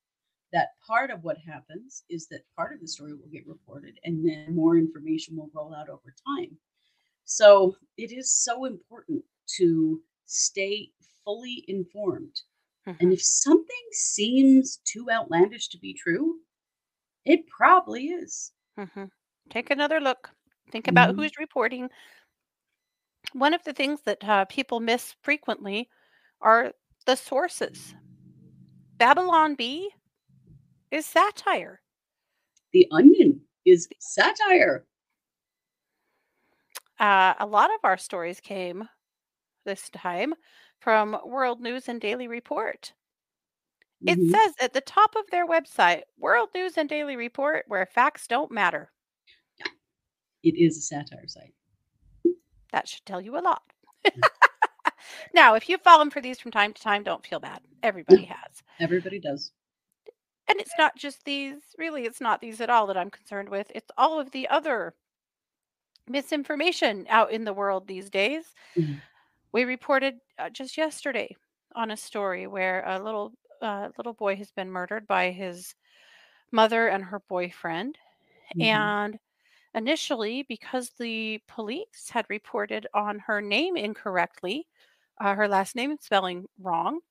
That 0.55 0.69
part 0.87 1.11
of 1.11 1.23
what 1.23 1.37
happens 1.39 2.05
is 2.09 2.27
that 2.29 2.45
part 2.57 2.73
of 2.73 2.81
the 2.81 2.89
story 2.89 3.13
will 3.15 3.29
get 3.29 3.47
reported 3.47 3.99
and 4.05 4.27
then 4.27 4.55
more 4.55 4.77
information 4.79 5.37
will 5.37 5.51
roll 5.53 5.75
out 5.75 5.89
over 5.89 6.15
time. 6.27 6.57
So 7.25 7.77
it 7.97 8.11
is 8.11 8.33
so 8.33 8.65
important 8.65 9.25
to 9.57 10.03
stay 10.25 10.93
fully 11.25 11.65
informed. 11.67 12.41
Mhm. 12.85 12.97
And 13.01 13.13
if 13.13 13.21
something 13.23 13.87
seems 13.91 14.77
too 14.85 15.11
outlandish 15.11 15.69
to 15.69 15.79
be 15.79 15.93
true, 15.93 16.41
it 17.25 17.47
probably 17.47 18.07
is. 18.09 18.53
Mhm. 18.77 19.11
Take 19.49 19.69
another 19.69 19.99
look. 19.99 20.31
Think 20.71 20.87
about 20.87 21.15
Mhm. 21.15 21.15
who's 21.15 21.37
reporting. 21.39 21.89
One 23.33 23.53
of 23.53 23.63
the 23.63 23.73
things 23.73 24.01
that 24.01 24.23
uh, 24.23 24.45
people 24.45 24.79
miss 24.79 25.13
frequently 25.21 25.91
are 26.41 26.73
the 27.05 27.15
sources. 27.15 27.93
Babylon 28.97 29.55
Bee 29.55 29.93
is 30.95 31.05
satire. 31.05 31.81
The 32.71 32.87
Onion 32.91 33.41
is 33.65 33.87
satire. 33.99 34.85
Uh, 36.99 37.33
a 37.39 37.45
lot 37.45 37.69
of 37.69 37.79
our 37.83 37.97
stories 37.97 38.39
came 38.39 38.87
this 39.65 39.89
time 39.89 40.33
from 40.79 41.17
World 41.25 41.59
News 41.59 41.89
and 41.89 41.99
Daily 41.99 42.27
Report. 42.29 42.93
It 44.07 44.17
Mhm. 44.19 44.31
says 44.31 44.53
at 44.61 44.71
the 44.73 44.81
top 44.81 45.15
of 45.15 45.29
their 45.31 45.45
website, 45.47 46.03
World 46.17 46.49
News 46.53 46.77
and 46.77 46.87
Daily 46.87 47.15
Report, 47.17 47.65
where 47.67 47.85
facts 47.85 48.27
don't 48.27 48.51
matter. 48.51 48.91
It 50.43 50.55
is 50.55 50.77
a 50.77 50.81
satire 50.81 51.27
site. 51.27 51.55
That 52.71 52.87
should 52.87 53.05
tell 53.05 53.19
you 53.19 53.37
a 53.37 53.39
lot. 53.41 53.63
now, 55.33 55.55
if 55.55 55.67
you've 55.67 55.81
fallen 55.81 56.09
for 56.11 56.21
these 56.21 56.39
from 56.39 56.51
time 56.51 56.71
to 56.73 56.81
time, 56.81 57.03
don't 57.03 57.25
feel 57.25 57.39
bad. 57.39 57.61
Everybody 57.83 58.25
has. 58.25 58.61
Everybody 58.79 59.19
does. 59.19 59.51
And 60.47 60.59
it's 60.59 60.77
not 60.77 60.95
just 60.95 61.23
these, 61.25 61.75
really, 61.77 62.05
it's 62.05 62.21
not 62.21 62.41
these 62.41 62.59
at 62.61 62.69
all 62.69 62.87
that 62.87 62.97
I'm 62.97 63.11
concerned 63.11 63.49
with. 63.49 63.71
It's 63.75 63.91
all 63.97 64.19
of 64.19 64.31
the 64.31 64.47
other 64.47 64.95
misinformation 66.07 67.05
out 67.09 67.31
in 67.31 67.43
the 67.45 67.53
world 67.53 67.87
these 67.87 68.09
days. 68.09 68.53
Mhm. 68.75 69.01
We 69.51 69.63
reported 69.63 70.19
uh, 70.37 70.49
just 70.49 70.77
yesterday 70.77 71.35
on 71.73 71.91
a 71.91 71.97
story 71.97 72.47
where 72.47 72.83
a 72.85 72.99
little 73.01 73.33
uh, 73.61 73.89
little 73.97 74.13
boy 74.13 74.35
has 74.35 74.51
been 74.51 74.69
murdered 74.69 75.07
by 75.07 75.31
his 75.31 75.73
mother 76.51 76.87
and 76.89 77.05
her 77.05 77.19
boyfriend. 77.21 77.97
Mhm. 78.53 78.95
And 78.95 79.19
initially, 79.75 80.43
because 80.43 80.91
the 80.99 81.41
police 81.47 82.09
had 82.11 82.27
reported 82.29 82.87
on 82.93 83.19
her 83.19 83.41
name 83.41 83.77
incorrectly, 83.77 84.67
uh, 85.19 85.35
her 85.35 85.47
last 85.47 85.75
name 85.75 85.97
spelling 86.01 86.47
wrong, 86.59 87.01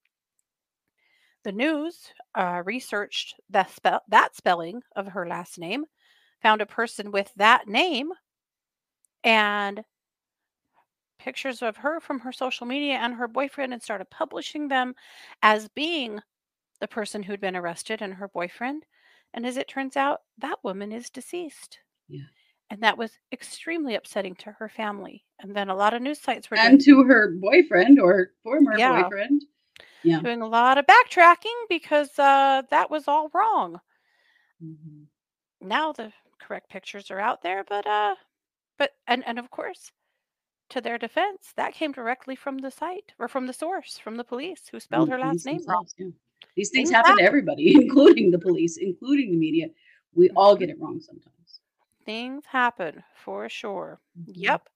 the 1.45 1.53
news 1.53 2.13
uh, 2.35 2.63
researched 2.65 3.35
that, 3.51 3.71
spell, 3.71 4.01
that 4.09 4.35
spelling 4.35 4.83
of 4.97 5.07
her 5.09 5.29
last 5.29 5.59
name, 5.59 5.85
found 6.43 6.61
a 6.61 6.67
person 6.67 7.13
with 7.13 7.33
that 7.37 7.69
name, 7.69 8.11
and 9.23 9.83
pictures 11.19 11.63
of 11.63 11.77
her 11.77 12.01
from 12.01 12.19
her 12.19 12.33
social 12.33 12.67
media 12.67 12.95
and 12.95 13.15
her 13.15 13.29
boyfriend 13.29 13.73
and 13.73 13.83
started 13.83 14.11
publishing 14.11 14.69
them 14.69 14.95
as 15.43 15.69
being 15.69 16.21
the 16.81 16.89
person 16.89 17.23
who'd 17.23 17.41
been 17.41 17.57
arrested 17.57 18.03
and 18.03 18.13
her 18.13 18.29
boyfriend. 18.29 18.85
And 19.33 19.47
as 19.47 19.57
it 19.57 19.69
turns 19.69 19.97
out, 19.97 20.21
that 20.39 20.59
woman 20.63 20.93
is 20.93 21.09
deceased. 21.09 21.79
Yeah. 22.09 22.25
And 22.71 22.83
that 22.83 22.99
was 22.99 23.13
extremely 23.33 23.95
upsetting 23.95 24.35
to 24.37 24.53
her 24.53 24.69
family. 24.69 25.25
And 25.41 25.55
then 25.55 25.69
a 25.69 25.75
lot 25.75 25.95
of 25.95 26.03
news 26.03 26.21
sites 26.21 26.51
were 26.51 26.57
And 26.57 26.79
doing, 26.79 26.99
to 27.03 27.09
her 27.09 27.31
boyfriend 27.41 27.99
or 28.01 28.33
former 28.43 28.79
Yeah. 28.79 29.03
boyfriend. 29.05 29.45
Yeah. 30.05 30.21
doing 30.21 30.43
a 30.43 30.47
lot 30.47 30.79
of 30.79 30.87
backtracking 30.87 31.59
because 31.69 32.19
uh, 32.19 32.63
that 32.71 32.91
was 32.91 33.09
all 33.09 33.31
wrong. 33.35 33.81
Mhm. 34.61 35.07
Now 35.61 35.93
the 35.93 36.13
correct 36.39 36.69
pictures 36.71 37.11
are 37.11 37.21
out 37.21 37.43
there, 37.43 37.65
but 37.65 37.87
uh, 37.87 38.15
but 38.79 38.93
and 39.07 39.25
and 39.27 39.39
of 39.39 39.51
course, 39.51 39.93
to 40.71 40.81
their 40.81 40.99
defense, 40.99 41.53
that 41.57 41.75
came 41.75 41.93
directly 41.93 42.37
from 42.37 42.59
the 42.59 42.71
site 42.71 43.15
or 43.19 43.29
from 43.29 43.47
the 43.47 43.53
source, 43.53 43.99
from 43.99 44.17
the 44.17 44.25
police 44.25 44.69
who 44.69 44.81
spelled 44.81 45.09
From 45.09 45.13
her 45.13 45.19
last 45.19 45.45
name 45.47 45.63
wrong. 45.67 45.87
yeah. 45.99 46.11
These 46.57 46.71
things 46.71 46.91
happen 46.91 47.17
to 47.17 47.23
everybody, 47.23 47.75
including 47.83 48.31
the 48.31 48.39
police, 48.39 48.77
including 48.79 49.31
the 49.33 49.37
media. 49.39 49.69
We 50.15 50.31
all 50.31 50.57
get 50.57 50.71
it 50.71 50.81
wrong 50.81 51.01
sometimes. 51.01 51.61
Things 52.05 52.45
happen 52.47 53.03
for 53.15 53.49
sure. 53.49 54.01
Mhm. 54.19 54.25
Yep. 54.35 54.69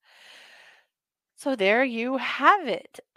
So 1.39 1.55
there 1.55 1.85
you 1.85 2.17
have 2.17 2.67
it. 2.67 2.99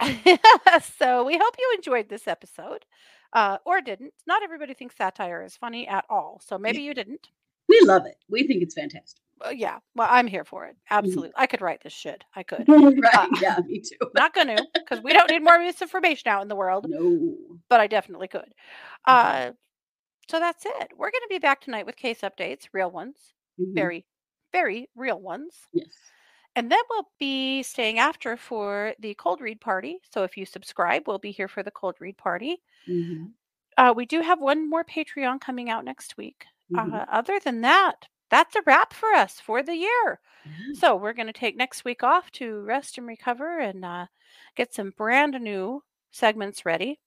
so 0.96 1.24
we 1.24 1.36
hope 1.36 1.54
you 1.58 1.72
enjoyed 1.76 2.08
this 2.08 2.28
episode, 2.28 2.84
uh, 3.32 3.58
or 3.66 3.80
didn't. 3.80 4.14
Not 4.28 4.44
everybody 4.44 4.74
thinks 4.74 4.96
satire 4.96 5.42
is 5.42 5.56
funny 5.56 5.88
at 5.88 6.04
all. 6.08 6.40
So 6.46 6.56
maybe 6.56 6.82
you 6.82 6.94
didn't. 6.94 7.26
We 7.68 7.80
love 7.80 8.06
it. 8.06 8.14
We 8.28 8.46
think 8.46 8.62
it's 8.62 8.74
fantastic. 8.76 9.20
Uh, 9.44 9.50
yeah. 9.50 9.78
Well, 9.96 10.06
I'm 10.08 10.28
here 10.28 10.44
for 10.44 10.66
it. 10.66 10.76
Absolutely. 10.88 11.32
I 11.34 11.48
could 11.48 11.60
write 11.60 11.82
this 11.82 11.92
shit. 11.92 12.22
I 12.36 12.42
could. 12.50 12.64
right. 12.68 13.12
Uh, 13.12 13.26
yeah, 13.40 13.58
me 13.66 13.80
too. 13.80 13.96
Not 14.14 14.34
going 14.34 14.46
to, 14.56 14.64
because 14.72 15.02
we 15.02 15.12
don't 15.12 15.28
need 15.28 15.42
more 15.42 15.58
misinformation 15.58 16.28
out 16.28 16.42
in 16.42 16.48
the 16.48 16.54
world, 16.54 16.86
No. 16.88 17.34
but 17.68 17.80
I 17.80 17.88
definitely 17.88 18.28
could. 18.28 18.54
Mhm. 19.08 19.48
Uh, 19.48 19.52
so 20.30 20.38
that's 20.38 20.64
it. 20.64 20.92
We're 20.96 21.10
going 21.10 21.22
to 21.22 21.28
be 21.28 21.40
back 21.40 21.60
tonight 21.60 21.86
with 21.86 21.96
case 21.96 22.20
updates, 22.20 22.68
real 22.72 22.90
ones, 22.92 23.16
Mhm. 23.60 23.74
very, 23.74 24.06
very 24.52 24.88
real 24.94 25.20
ones. 25.20 25.54
Yes. 25.72 25.88
And 26.56 26.70
then 26.70 26.80
we'll 26.90 27.08
be 27.18 27.62
staying 27.62 27.98
after 27.98 28.36
for 28.36 28.94
the 28.98 29.14
cold 29.14 29.40
read 29.40 29.60
party. 29.60 30.00
So 30.10 30.22
if 30.24 30.36
you 30.36 30.44
subscribe, 30.44 31.06
we'll 31.06 31.18
be 31.18 31.30
here 31.30 31.48
for 31.48 31.62
the 31.62 31.70
cold 31.70 31.96
read 32.00 32.18
party. 32.18 32.62
Mhm. 32.86 33.34
Uh, 33.76 33.92
we 33.96 34.06
do 34.06 34.20
have 34.20 34.40
one 34.40 34.68
more 34.68 34.84
Patreon 34.84 35.40
coming 35.40 35.70
out 35.70 35.84
next 35.84 36.16
week. 36.16 36.46
Mhm. 36.70 37.02
Uh, 37.02 37.06
other 37.08 37.38
than 37.40 37.60
that, 37.62 38.08
that's 38.30 38.54
a 38.56 38.62
wrap 38.66 38.92
for 38.92 39.12
us 39.12 39.40
for 39.40 39.62
the 39.62 39.74
year. 39.76 40.20
Yeah. 40.44 40.72
So 40.72 40.96
we're 40.96 41.12
going 41.12 41.26
to 41.26 41.32
take 41.32 41.56
next 41.56 41.84
week 41.84 42.02
off 42.02 42.30
to 42.32 42.60
rest 42.62 42.98
and 42.98 43.06
recover 43.06 43.58
and 43.58 43.84
uh, 43.84 44.06
get 44.56 44.74
some 44.74 44.90
brand 44.90 45.34
new 45.40 45.82
segments 46.10 46.64
ready 46.66 47.00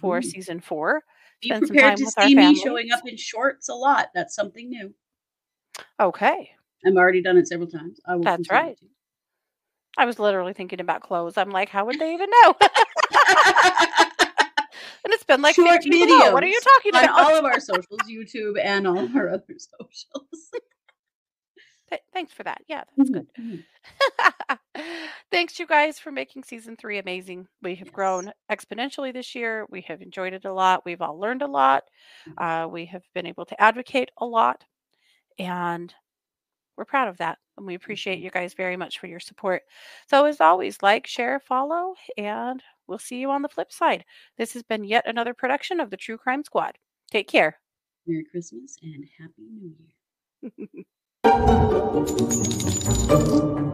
for 0.00 0.20
Mhm. 0.20 0.24
season 0.24 0.60
four. 0.60 1.04
Be 1.40 1.48
spend 1.48 1.66
some 1.66 1.76
prepared 1.76 1.96
time 1.96 1.96
to 1.98 2.04
with 2.04 2.14
see 2.24 2.34
me 2.34 2.54
showing 2.54 2.92
up 2.92 3.06
in 3.06 3.16
shorts 3.16 3.68
a 3.68 3.74
lot. 3.74 4.10
That's 4.14 4.34
something 4.34 4.68
new. 4.70 4.94
Okay. 5.98 6.54
I've 6.86 6.96
already 6.96 7.22
done 7.22 7.36
it 7.36 7.46
several 7.48 7.68
times. 7.68 8.00
I 8.06 8.16
will 8.16 8.22
That's 8.24 8.50
right. 8.50 8.78
I 9.98 10.06
was 10.06 10.18
literally 10.18 10.52
thinking 10.52 10.80
about 10.80 11.02
clothes. 11.02 11.36
I'm 11.36 11.50
like, 11.50 11.68
how 11.68 11.84
would 11.84 11.98
they 11.98 12.14
even 12.14 12.30
know? 12.42 12.54
and 15.04 15.12
it's 15.12 15.24
been 15.24 15.42
like 15.42 15.54
Short 15.56 15.82
15 15.82 16.06
below. 16.08 16.32
What 16.32 16.42
are 16.42 16.46
you 16.46 16.58
videos 16.60 16.64
talking 16.76 16.94
on 16.96 17.04
about? 17.04 17.20
all 17.20 17.36
of 17.36 17.44
our 17.44 17.60
socials, 17.60 18.00
YouTube 18.08 18.58
and 18.62 18.86
all 18.86 18.98
of 18.98 19.14
our 19.16 19.28
other 19.28 19.44
socials. 19.58 20.50
Th- 21.90 22.00
Thanks 22.12 22.32
for 22.32 22.44
that. 22.44 22.62
Yeah, 22.68 22.84
that's 22.96 23.10
good. 23.10 23.26
Mhm. 23.38 23.64
Thanks, 25.32 25.58
you 25.58 25.66
guys, 25.66 25.98
for 25.98 26.12
making 26.12 26.44
season 26.44 26.76
three 26.76 26.98
amazing. 26.98 27.46
We 27.62 27.74
have 27.76 27.88
Yes. 27.88 27.94
grown 27.94 28.32
exponentially 28.50 29.12
this 29.12 29.34
year. 29.34 29.66
We 29.70 29.80
have 29.82 30.00
enjoyed 30.00 30.32
it 30.32 30.44
a 30.44 30.52
lot. 30.52 30.84
We've 30.84 31.02
all 31.02 31.18
learned 31.18 31.42
a 31.42 31.46
lot. 31.48 31.84
Uh, 32.38 32.68
we 32.70 32.86
have 32.86 33.02
been 33.14 33.26
able 33.26 33.44
to 33.46 33.60
advocate 33.60 34.10
a 34.18 34.24
lot. 34.26 34.64
And 35.38 35.92
we're 36.80 36.86
proud 36.86 37.08
of 37.08 37.18
that. 37.18 37.38
And 37.58 37.66
we 37.66 37.74
appreciate 37.74 38.20
Mhm. 38.20 38.22
you 38.22 38.30
guys 38.30 38.54
very 38.54 38.76
much 38.76 38.98
for 38.98 39.06
your 39.06 39.20
support. 39.20 39.64
So, 40.08 40.24
as 40.24 40.40
always, 40.40 40.82
like, 40.82 41.06
share, 41.06 41.38
follow, 41.38 41.94
and 42.16 42.62
we'll 42.86 42.98
see 42.98 43.20
you 43.20 43.30
on 43.30 43.42
the 43.42 43.50
flip 43.50 43.70
side. 43.70 44.06
This 44.38 44.54
has 44.54 44.62
been 44.62 44.82
yet 44.84 45.06
another 45.06 45.34
production 45.34 45.78
of 45.78 45.90
the 45.90 45.98
True 45.98 46.16
Crime 46.16 46.42
Squad. 46.42 46.78
Take 47.10 47.28
care. 47.28 47.60
Merry 48.06 48.24
Christmas 48.24 48.78
and 48.82 49.06
Happy 49.18 49.42
New 49.42 49.76
Year. 49.76 49.90